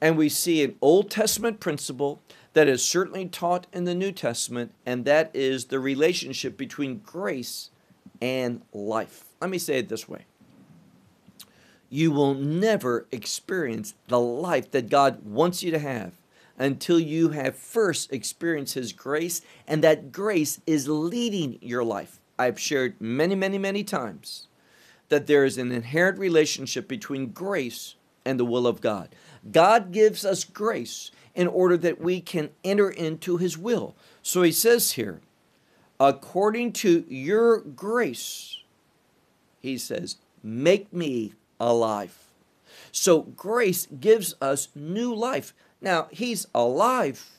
And 0.00 0.18
we 0.18 0.28
see 0.28 0.64
an 0.64 0.74
Old 0.82 1.08
Testament 1.08 1.60
principle 1.60 2.20
that 2.54 2.66
is 2.66 2.82
certainly 2.82 3.28
taught 3.28 3.68
in 3.72 3.84
the 3.84 3.94
New 3.94 4.10
Testament, 4.10 4.74
and 4.84 5.04
that 5.04 5.30
is 5.32 5.66
the 5.66 5.78
relationship 5.78 6.56
between 6.56 6.98
grace 6.98 7.70
and 8.20 8.62
life. 8.72 9.24
Let 9.40 9.50
me 9.50 9.58
say 9.58 9.78
it 9.78 9.88
this 9.88 10.08
way 10.08 10.24
You 11.88 12.10
will 12.10 12.34
never 12.34 13.06
experience 13.10 13.94
the 14.08 14.20
life 14.20 14.70
that 14.72 14.90
God 14.90 15.24
wants 15.24 15.62
you 15.62 15.70
to 15.70 15.78
have 15.78 16.12
until 16.58 17.00
you 17.00 17.30
have 17.30 17.56
first 17.56 18.12
experienced 18.12 18.74
His 18.74 18.92
grace, 18.92 19.40
and 19.66 19.82
that 19.82 20.12
grace 20.12 20.60
is 20.66 20.88
leading 20.88 21.58
your 21.62 21.82
life. 21.82 22.20
I've 22.38 22.60
shared 22.60 23.00
many, 23.00 23.34
many, 23.34 23.58
many 23.58 23.82
times 23.82 24.46
that 25.08 25.26
there 25.26 25.44
is 25.44 25.58
an 25.58 25.72
inherent 25.72 26.18
relationship 26.18 26.86
between 26.86 27.32
grace 27.32 27.96
and 28.24 28.38
the 28.38 28.44
will 28.44 28.66
of 28.66 28.80
God. 28.80 29.08
God 29.50 29.90
gives 29.90 30.24
us 30.24 30.44
grace 30.44 31.10
in 31.34 31.46
order 31.46 31.76
that 31.78 32.00
we 32.00 32.20
can 32.20 32.50
enter 32.62 32.90
into 32.90 33.38
His 33.38 33.56
will. 33.56 33.94
So 34.22 34.42
He 34.42 34.52
says 34.52 34.92
here, 34.92 35.20
according 36.00 36.72
to 36.72 37.04
your 37.08 37.60
grace, 37.60 38.62
He 39.60 39.78
says, 39.78 40.16
make 40.42 40.92
me 40.92 41.34
alive. 41.60 42.16
So 42.90 43.22
grace 43.22 43.86
gives 43.86 44.34
us 44.40 44.68
new 44.74 45.14
life. 45.14 45.54
Now, 45.80 46.08
he's 46.10 46.46
alive, 46.54 47.30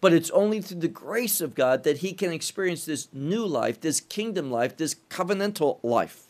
but 0.00 0.12
it's 0.12 0.30
only 0.30 0.60
through 0.60 0.80
the 0.80 0.88
grace 0.88 1.40
of 1.40 1.54
God 1.54 1.84
that 1.84 1.98
he 1.98 2.12
can 2.12 2.32
experience 2.32 2.84
this 2.84 3.08
new 3.12 3.44
life, 3.46 3.80
this 3.80 4.00
kingdom 4.00 4.50
life, 4.50 4.76
this 4.76 4.96
covenantal 5.10 5.78
life. 5.82 6.24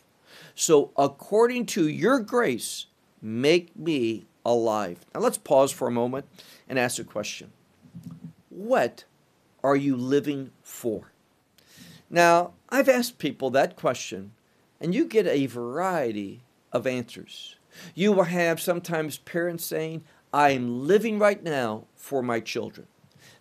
So, 0.54 0.90
according 0.96 1.66
to 1.66 1.88
your 1.88 2.18
grace, 2.18 2.86
make 3.22 3.76
me 3.76 4.26
alive. 4.44 5.04
Now, 5.14 5.20
let's 5.20 5.38
pause 5.38 5.70
for 5.70 5.88
a 5.88 5.92
moment 5.92 6.26
and 6.68 6.78
ask 6.78 6.98
a 6.98 7.04
question 7.04 7.52
What 8.50 9.04
are 9.62 9.76
you 9.76 9.96
living 9.96 10.50
for? 10.62 11.12
Now, 12.10 12.52
I've 12.68 12.88
asked 12.88 13.18
people 13.18 13.50
that 13.50 13.76
question, 13.76 14.32
and 14.80 14.94
you 14.94 15.04
get 15.04 15.26
a 15.26 15.46
variety 15.46 16.42
of 16.72 16.86
answers. 16.86 17.56
You 17.94 18.12
will 18.12 18.24
have 18.24 18.60
sometimes 18.60 19.18
parents 19.18 19.64
saying, 19.64 20.04
I 20.32 20.50
am 20.50 20.86
living 20.86 21.18
right 21.18 21.42
now 21.42 21.84
for 21.94 22.22
my 22.22 22.40
children. 22.40 22.86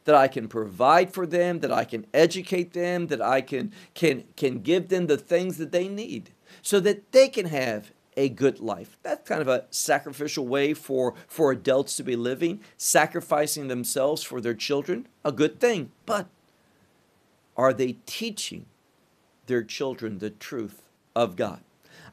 That 0.05 0.15
I 0.15 0.27
can 0.27 0.47
provide 0.47 1.13
for 1.13 1.25
them, 1.25 1.59
that 1.59 1.71
I 1.71 1.83
can 1.83 2.05
educate 2.13 2.73
them, 2.73 3.07
that 3.07 3.21
I 3.21 3.41
can, 3.41 3.73
can, 3.93 4.23
can 4.37 4.59
give 4.59 4.87
them 4.87 5.07
the 5.07 5.17
things 5.17 5.57
that 5.57 5.71
they 5.71 5.89
need 5.89 6.31
so 6.61 6.79
that 6.79 7.11
they 7.11 7.27
can 7.27 7.47
have 7.47 7.91
a 8.15 8.29
good 8.29 8.59
life. 8.59 8.97
That's 9.03 9.27
kind 9.27 9.41
of 9.41 9.47
a 9.47 9.65
sacrificial 9.69 10.47
way 10.47 10.73
for, 10.73 11.13
for 11.27 11.51
adults 11.51 11.95
to 11.97 12.03
be 12.03 12.15
living, 12.15 12.61
sacrificing 12.77 13.67
themselves 13.67 14.23
for 14.23 14.41
their 14.41 14.55
children, 14.55 15.07
a 15.23 15.31
good 15.31 15.59
thing. 15.59 15.91
But 16.05 16.27
are 17.57 17.73
they 17.73 17.97
teaching 18.05 18.65
their 19.47 19.63
children 19.63 20.19
the 20.19 20.29
truth 20.29 20.83
of 21.15 21.35
God? 21.35 21.61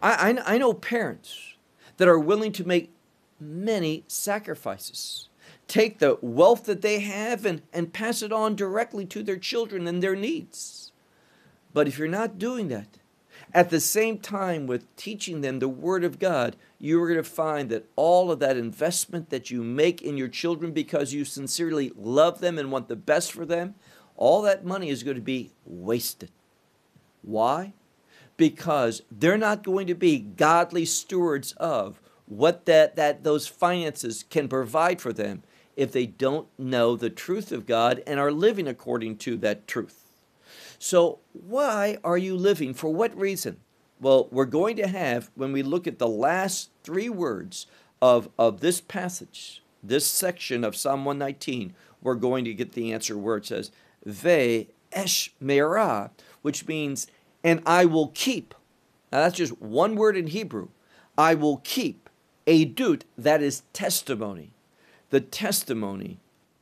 I, 0.02 0.30
I, 0.30 0.54
I 0.54 0.58
know 0.58 0.72
parents 0.72 1.54
that 1.98 2.08
are 2.08 2.18
willing 2.18 2.52
to 2.52 2.66
make 2.66 2.90
many 3.38 4.04
sacrifices. 4.08 5.28
Take 5.68 5.98
the 5.98 6.18
wealth 6.20 6.64
that 6.64 6.82
they 6.82 7.00
have 7.00 7.46
and, 7.46 7.62
and 7.72 7.92
pass 7.92 8.22
it 8.22 8.32
on 8.32 8.56
directly 8.56 9.06
to 9.06 9.22
their 9.22 9.36
children 9.36 9.86
and 9.86 10.02
their 10.02 10.16
needs. 10.16 10.92
But 11.72 11.88
if 11.88 11.98
you're 11.98 12.08
not 12.08 12.38
doing 12.38 12.68
that, 12.68 12.98
at 13.52 13.70
the 13.70 13.80
same 13.80 14.18
time 14.18 14.66
with 14.66 14.94
teaching 14.96 15.40
them 15.40 15.58
the 15.58 15.68
Word 15.68 16.04
of 16.04 16.18
God, 16.18 16.56
you're 16.78 17.06
going 17.06 17.22
to 17.22 17.28
find 17.28 17.68
that 17.70 17.88
all 17.96 18.30
of 18.30 18.40
that 18.40 18.56
investment 18.56 19.30
that 19.30 19.50
you 19.50 19.62
make 19.62 20.02
in 20.02 20.16
your 20.16 20.28
children 20.28 20.72
because 20.72 21.12
you 21.12 21.24
sincerely 21.24 21.92
love 21.96 22.40
them 22.40 22.58
and 22.58 22.72
want 22.72 22.88
the 22.88 22.96
best 22.96 23.32
for 23.32 23.44
them, 23.46 23.74
all 24.16 24.42
that 24.42 24.64
money 24.64 24.90
is 24.90 25.02
going 25.02 25.16
to 25.16 25.22
be 25.22 25.50
wasted. 25.64 26.30
Why? 27.22 27.72
Because 28.36 29.02
they're 29.10 29.38
not 29.38 29.62
going 29.62 29.86
to 29.86 29.94
be 29.94 30.18
godly 30.18 30.84
stewards 30.84 31.52
of 31.52 32.00
what 32.26 32.66
that, 32.66 32.96
that 32.96 33.24
those 33.24 33.46
finances 33.46 34.24
can 34.28 34.48
provide 34.48 35.00
for 35.00 35.12
them 35.12 35.42
if 35.76 35.92
they 35.92 36.06
don't 36.06 36.48
know 36.58 36.96
the 36.96 37.10
truth 37.10 37.52
of 37.52 37.66
God 37.66 38.02
and 38.06 38.20
are 38.20 38.32
living 38.32 38.68
according 38.68 39.16
to 39.18 39.36
that 39.38 39.66
truth. 39.66 40.10
So, 40.78 41.18
why 41.32 41.98
are 42.04 42.18
you 42.18 42.36
living? 42.36 42.74
For 42.74 42.92
what 42.92 43.16
reason? 43.16 43.58
Well, 44.00 44.28
we're 44.30 44.44
going 44.44 44.76
to 44.76 44.86
have, 44.86 45.30
when 45.34 45.52
we 45.52 45.62
look 45.62 45.86
at 45.86 45.98
the 45.98 46.08
last 46.08 46.70
three 46.82 47.08
words 47.08 47.66
of, 48.02 48.28
of 48.38 48.60
this 48.60 48.80
passage, 48.80 49.62
this 49.82 50.06
section 50.06 50.64
of 50.64 50.76
Psalm 50.76 51.04
119, 51.04 51.74
we're 52.02 52.14
going 52.14 52.44
to 52.44 52.54
get 52.54 52.72
the 52.72 52.92
answer 52.92 53.16
where 53.16 53.36
it 53.36 53.46
says, 53.46 53.70
Ve 54.04 54.68
esh 54.92 55.32
which 56.42 56.66
means, 56.66 57.06
and 57.42 57.62
I 57.66 57.84
will 57.84 58.08
keep. 58.08 58.54
Now, 59.10 59.20
that's 59.20 59.36
just 59.36 59.60
one 59.60 59.96
word 59.96 60.16
in 60.16 60.28
Hebrew. 60.28 60.68
I 61.16 61.34
will 61.34 61.58
keep 61.58 62.08
Edut, 62.46 63.02
that 63.16 63.42
is 63.42 63.62
testimony, 63.72 64.50
the 65.10 65.20
testimony 65.20 66.18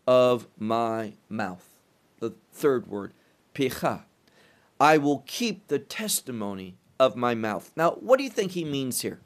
of 0.06 0.46
my 0.58 1.14
mouth. 1.28 1.68
The 2.20 2.34
third 2.52 2.86
word, 2.86 3.12
picha. 3.54 4.02
I 4.78 4.98
will 4.98 5.24
keep 5.26 5.68
the 5.68 5.78
testimony 5.78 6.76
of 6.98 7.16
my 7.16 7.34
mouth. 7.34 7.72
Now, 7.76 7.92
what 7.92 8.18
do 8.18 8.24
you 8.24 8.30
think 8.30 8.52
he 8.52 8.64
means 8.64 9.00
here? 9.00 9.20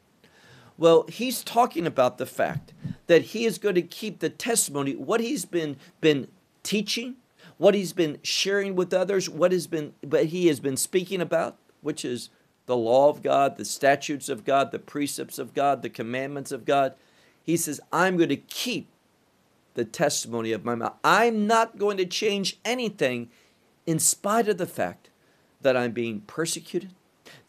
Well, 0.78 1.04
he's 1.08 1.42
talking 1.42 1.86
about 1.86 2.18
the 2.18 2.26
fact 2.26 2.72
that 3.06 3.22
he 3.22 3.44
is 3.44 3.58
going 3.58 3.74
to 3.74 3.82
keep 3.82 4.18
the 4.18 4.28
testimony, 4.28 4.94
what 4.94 5.20
he's 5.20 5.44
been, 5.44 5.76
been 6.00 6.28
teaching, 6.62 7.16
what 7.58 7.74
he's 7.74 7.92
been 7.92 8.18
sharing 8.22 8.76
with 8.76 8.92
others, 8.92 9.28
what 9.28 9.52
has 9.52 9.66
been, 9.66 9.94
but 10.02 10.26
he 10.26 10.48
has 10.48 10.60
been 10.60 10.76
speaking 10.76 11.20
about, 11.20 11.56
which 11.80 12.04
is 12.04 12.30
the 12.66 12.76
law 12.76 13.08
of 13.08 13.22
God, 13.22 13.56
the 13.56 13.64
statutes 13.64 14.28
of 14.28 14.44
God, 14.44 14.72
the 14.72 14.78
precepts 14.78 15.38
of 15.38 15.54
God, 15.54 15.82
the 15.82 15.88
commandments 15.88 16.52
of 16.52 16.64
God. 16.64 16.94
He 17.42 17.56
says, 17.56 17.80
I'm 17.92 18.16
going 18.16 18.28
to 18.28 18.36
keep 18.36 18.88
the 19.74 19.84
testimony 19.84 20.52
of 20.52 20.64
my 20.64 20.74
mouth. 20.74 20.94
I'm 21.04 21.46
not 21.46 21.78
going 21.78 21.96
to 21.98 22.06
change 22.06 22.58
anything 22.64 23.28
in 23.86 23.98
spite 23.98 24.48
of 24.48 24.58
the 24.58 24.66
fact 24.66 25.10
that 25.60 25.76
I'm 25.76 25.92
being 25.92 26.22
persecuted, 26.22 26.92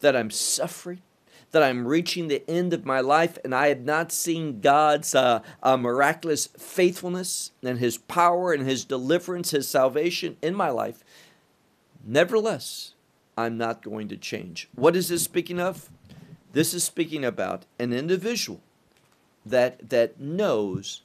that 0.00 0.14
I'm 0.14 0.30
suffering, 0.30 1.02
that 1.50 1.62
I'm 1.62 1.86
reaching 1.86 2.28
the 2.28 2.48
end 2.48 2.72
of 2.72 2.84
my 2.84 3.00
life 3.00 3.38
and 3.42 3.54
I 3.54 3.68
have 3.68 3.80
not 3.80 4.12
seen 4.12 4.60
God's 4.60 5.14
uh, 5.14 5.40
uh, 5.62 5.76
miraculous 5.76 6.46
faithfulness 6.58 7.52
and 7.62 7.78
His 7.78 7.98
power 7.98 8.52
and 8.52 8.66
His 8.66 8.84
deliverance, 8.84 9.50
His 9.50 9.68
salvation 9.68 10.36
in 10.42 10.54
my 10.54 10.70
life. 10.70 11.02
Nevertheless, 12.04 12.94
I'm 13.36 13.56
not 13.56 13.82
going 13.82 14.08
to 14.08 14.16
change. 14.16 14.68
What 14.74 14.96
is 14.96 15.08
this 15.08 15.22
speaking 15.22 15.60
of? 15.60 15.88
This 16.52 16.74
is 16.74 16.84
speaking 16.84 17.24
about 17.24 17.66
an 17.78 17.92
individual 17.92 18.60
that 19.44 19.90
that 19.90 20.20
knows 20.20 21.02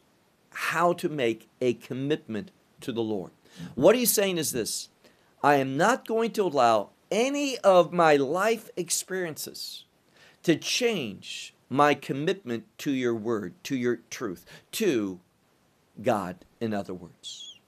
how 0.52 0.94
to 0.94 1.10
make 1.10 1.48
a 1.62 1.74
commitment 1.74 2.52
to 2.82 2.92
the 2.92 3.02
Lord. 3.02 3.32
What 3.76 3.96
he's 3.96 4.12
saying 4.12 4.38
is 4.38 4.52
this 4.52 4.90
I 5.42 5.56
am 5.56 5.78
not 5.78 6.08
going 6.08 6.32
to 6.32 6.44
allow 6.44 6.90
any 7.12 7.58
of 7.60 7.94
my 7.94 8.16
life 8.16 8.70
experiences 8.76 9.86
to 10.44 10.56
change 10.56 11.54
my 11.70 11.94
commitment 11.94 12.66
to 12.78 12.92
your 12.92 13.16
word, 13.16 13.54
to 13.64 13.76
your 13.76 13.98
truth, 14.10 14.46
to 14.72 15.20
God, 16.02 16.38
in 16.60 16.74
other 16.74 16.94
words. 16.94 17.60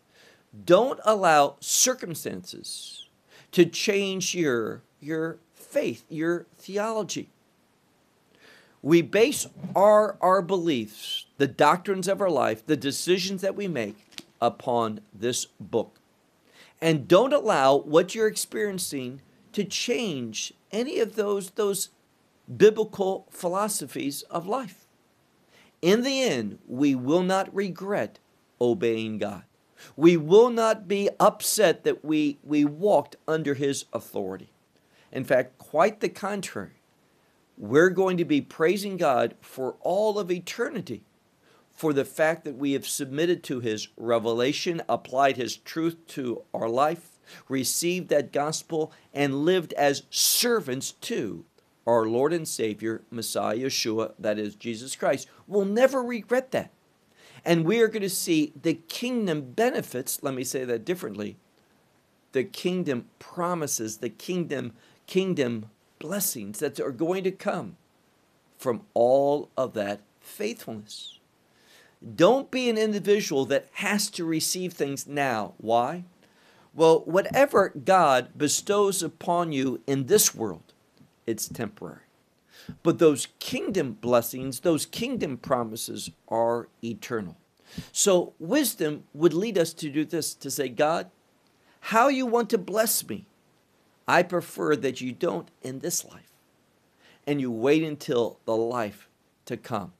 Don't 0.63 0.99
allow 1.03 1.55
circumstances 1.59 3.07
to 3.51 3.65
change 3.65 4.35
your, 4.35 4.83
your 4.99 5.37
faith, 5.53 6.03
your 6.09 6.45
theology. 6.57 7.29
We 8.81 9.01
base 9.01 9.47
our, 9.75 10.15
our 10.21 10.41
beliefs, 10.41 11.25
the 11.37 11.47
doctrines 11.47 12.07
of 12.07 12.21
our 12.21 12.29
life, 12.29 12.65
the 12.65 12.77
decisions 12.77 13.41
that 13.41 13.55
we 13.55 13.67
make 13.67 13.95
upon 14.39 14.99
this 15.13 15.45
book. 15.59 15.95
And 16.79 17.07
don't 17.07 17.33
allow 17.33 17.77
what 17.77 18.13
you're 18.13 18.27
experiencing 18.27 19.21
to 19.53 19.63
change 19.63 20.53
any 20.71 20.99
of 20.99 21.15
those, 21.15 21.49
those 21.51 21.89
biblical 22.53 23.27
philosophies 23.29 24.23
of 24.23 24.47
life. 24.47 24.85
In 25.81 26.03
the 26.03 26.21
end, 26.21 26.59
we 26.67 26.95
will 26.95 27.23
not 27.23 27.53
regret 27.53 28.19
obeying 28.59 29.17
God. 29.17 29.43
We 29.95 30.17
will 30.17 30.49
not 30.49 30.87
be 30.87 31.09
upset 31.19 31.83
that 31.83 32.03
we, 32.03 32.39
we 32.43 32.65
walked 32.65 33.17
under 33.27 33.53
His 33.53 33.85
authority. 33.93 34.51
In 35.11 35.23
fact, 35.23 35.57
quite 35.57 35.99
the 35.99 36.09
contrary. 36.09 36.81
We're 37.57 37.89
going 37.89 38.17
to 38.17 38.25
be 38.25 38.41
praising 38.41 38.97
God 38.97 39.35
for 39.41 39.75
all 39.81 40.19
of 40.19 40.31
eternity 40.31 41.03
for 41.71 41.91
the 41.93 42.05
fact 42.05 42.45
that 42.45 42.55
we 42.55 42.71
have 42.71 42.87
submitted 42.87 43.43
to 43.43 43.59
His 43.59 43.89
revelation, 43.97 44.81
applied 44.87 45.37
His 45.37 45.57
truth 45.57 45.97
to 46.07 46.43
our 46.53 46.69
life, 46.69 47.19
received 47.49 48.09
that 48.09 48.31
gospel, 48.31 48.91
and 49.13 49.45
lived 49.45 49.73
as 49.73 50.03
servants 50.09 50.91
to 50.91 51.45
our 51.85 52.05
Lord 52.05 52.33
and 52.33 52.47
Savior, 52.47 53.03
Messiah 53.11 53.57
Yeshua, 53.57 54.13
that 54.19 54.39
is 54.39 54.55
Jesus 54.55 54.95
Christ. 54.95 55.27
We'll 55.47 55.65
never 55.65 56.01
regret 56.01 56.51
that. 56.51 56.71
And 57.43 57.63
we 57.63 57.79
are 57.81 57.87
going 57.87 58.01
to 58.01 58.09
see 58.09 58.53
the 58.59 58.73
kingdom 58.73 59.51
benefits, 59.51 60.23
let 60.23 60.33
me 60.33 60.43
say 60.43 60.65
that 60.65 60.83
differently, 60.83 61.37
the 62.31 62.43
kingdom 62.43 63.05
promises, 63.19 63.97
the 63.97 64.09
kingdom 64.09 64.73
kingdom 65.07 65.67
blessings 65.99 66.59
that 66.59 66.79
are 66.79 66.91
going 66.91 67.23
to 67.23 67.31
come 67.31 67.77
from 68.57 68.81
all 68.93 69.49
of 69.57 69.73
that 69.73 70.01
faithfulness. 70.19 71.19
Don't 72.15 72.51
be 72.51 72.69
an 72.69 72.77
individual 72.77 73.45
that 73.45 73.67
has 73.73 74.09
to 74.11 74.25
receive 74.25 74.73
things 74.73 75.07
now. 75.07 75.53
Why? 75.57 76.03
Well, 76.73 77.01
whatever 77.05 77.69
God 77.69 78.37
bestows 78.37 79.01
upon 79.01 79.51
you 79.51 79.81
in 79.87 80.07
this 80.07 80.35
world, 80.35 80.64
it's 81.25 81.47
temporary. 81.47 82.01
But 82.83 82.99
those 82.99 83.27
kingdom 83.39 83.93
blessings, 83.93 84.61
those 84.61 84.85
kingdom 84.85 85.37
promises 85.37 86.11
are 86.27 86.69
eternal. 86.83 87.37
So 87.91 88.33
wisdom 88.39 89.03
would 89.13 89.33
lead 89.33 89.57
us 89.57 89.73
to 89.73 89.89
do 89.89 90.05
this 90.05 90.33
to 90.35 90.49
say, 90.49 90.69
God, 90.69 91.09
how 91.81 92.07
you 92.07 92.25
want 92.25 92.49
to 92.51 92.57
bless 92.57 93.07
me. 93.07 93.27
I 94.07 94.23
prefer 94.23 94.75
that 94.77 95.01
you 95.01 95.11
don't 95.11 95.49
in 95.61 95.79
this 95.79 96.05
life 96.05 96.31
and 97.27 97.41
you 97.41 97.51
wait 97.51 97.83
until 97.83 98.39
the 98.45 98.55
life 98.55 99.09
to 99.45 99.57
come. 99.57 99.93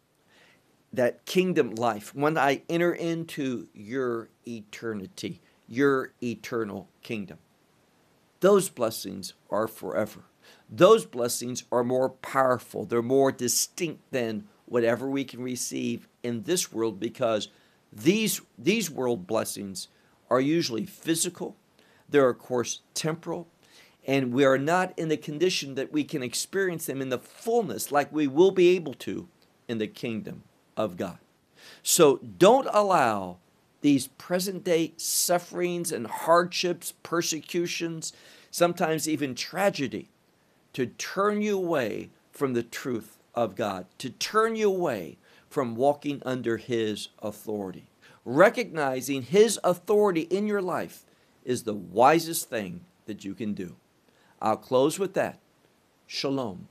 That 0.94 1.26
kingdom 1.26 1.76
life, 1.76 2.16
when 2.16 2.38
I 2.38 2.62
enter 2.70 2.94
into 2.94 3.68
your 3.74 4.30
eternity, 4.48 5.42
your 5.68 6.14
eternal 6.24 6.88
kingdom. 7.02 7.40
Those 8.40 8.70
blessings 8.70 9.34
are 9.50 9.68
forever 9.68 10.26
those 10.70 11.06
blessings 11.06 11.64
are 11.72 11.84
more 11.84 12.10
powerful. 12.10 12.86
They're 12.86 13.02
more 13.02 13.32
distinct 13.32 14.12
than 14.12 14.48
whatever 14.66 15.10
we 15.10 15.24
can 15.24 15.42
receive 15.42 16.08
in 16.24 16.44
this 16.44 16.72
world 16.72 17.00
because 17.00 17.50
these, 17.94 18.42
these 18.58 18.90
world 18.90 19.28
blessings 19.28 19.88
are 20.30 20.42
usually 20.42 20.86
physical, 20.86 21.56
they're, 22.10 22.30
of 22.30 22.40
course, 22.40 22.82
temporal, 22.94 23.48
and 24.08 24.34
we 24.34 24.44
are 24.44 24.58
not 24.58 24.98
in 24.98 25.08
the 25.08 25.18
condition 25.18 25.76
that 25.76 25.92
we 25.92 26.04
can 26.04 26.22
experience 26.22 26.86
them 26.86 27.02
in 27.02 27.10
the 27.10 27.20
fullness 27.20 27.92
like 27.92 28.12
we 28.12 28.28
will 28.28 28.52
be 28.52 28.76
able 28.76 28.94
to 28.94 29.28
in 29.68 29.78
the 29.78 29.88
kingdom 29.88 30.44
of 30.76 30.98
God. 30.98 31.18
So 31.82 32.18
don't 32.18 32.68
allow 32.72 33.38
these 33.82 34.08
present 34.08 34.64
day 34.64 34.94
sufferings 34.98 35.92
and 35.92 36.08
hardships, 36.08 36.94
persecutions, 37.04 38.14
sometimes 38.52 39.08
even 39.08 39.36
tragedy 39.36 40.10
to 40.76 40.86
turn 40.86 41.42
you 41.42 41.58
away 41.58 42.10
from 42.34 42.54
the 42.54 42.62
truth 42.62 43.18
of 43.34 43.56
God, 43.56 43.86
to 43.98 44.10
turn 44.10 44.58
you 44.58 44.70
away 44.70 45.18
from 45.48 45.78
walking 45.78 46.22
under 46.26 46.58
His 46.58 47.08
authority. 47.20 47.86
Recognizing 48.26 49.22
His 49.22 49.58
authority 49.64 50.24
in 50.24 50.48
your 50.48 50.62
life 50.62 51.06
is 51.46 51.64
the 51.64 51.74
wisest 51.74 52.50
thing 52.50 52.82
that 53.06 53.24
you 53.24 53.34
can 53.34 53.54
do. 53.54 53.78
I'll 54.42 54.58
close 54.58 55.00
with 55.00 55.14
that. 55.14 55.40
Shalom 56.08 56.68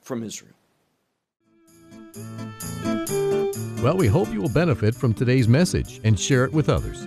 from 0.00 0.22
Israel. 0.22 0.54
Well, 3.82 3.98
we 3.98 4.06
hope 4.06 4.32
you 4.32 4.40
will 4.40 4.48
benefit 4.48 4.94
from 4.94 5.12
today's 5.12 5.48
message 5.48 6.00
and 6.02 6.18
share 6.18 6.46
it 6.46 6.52
with 6.52 6.70
others. 6.70 7.06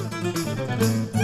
Thank 0.81 1.15
you. 1.15 1.20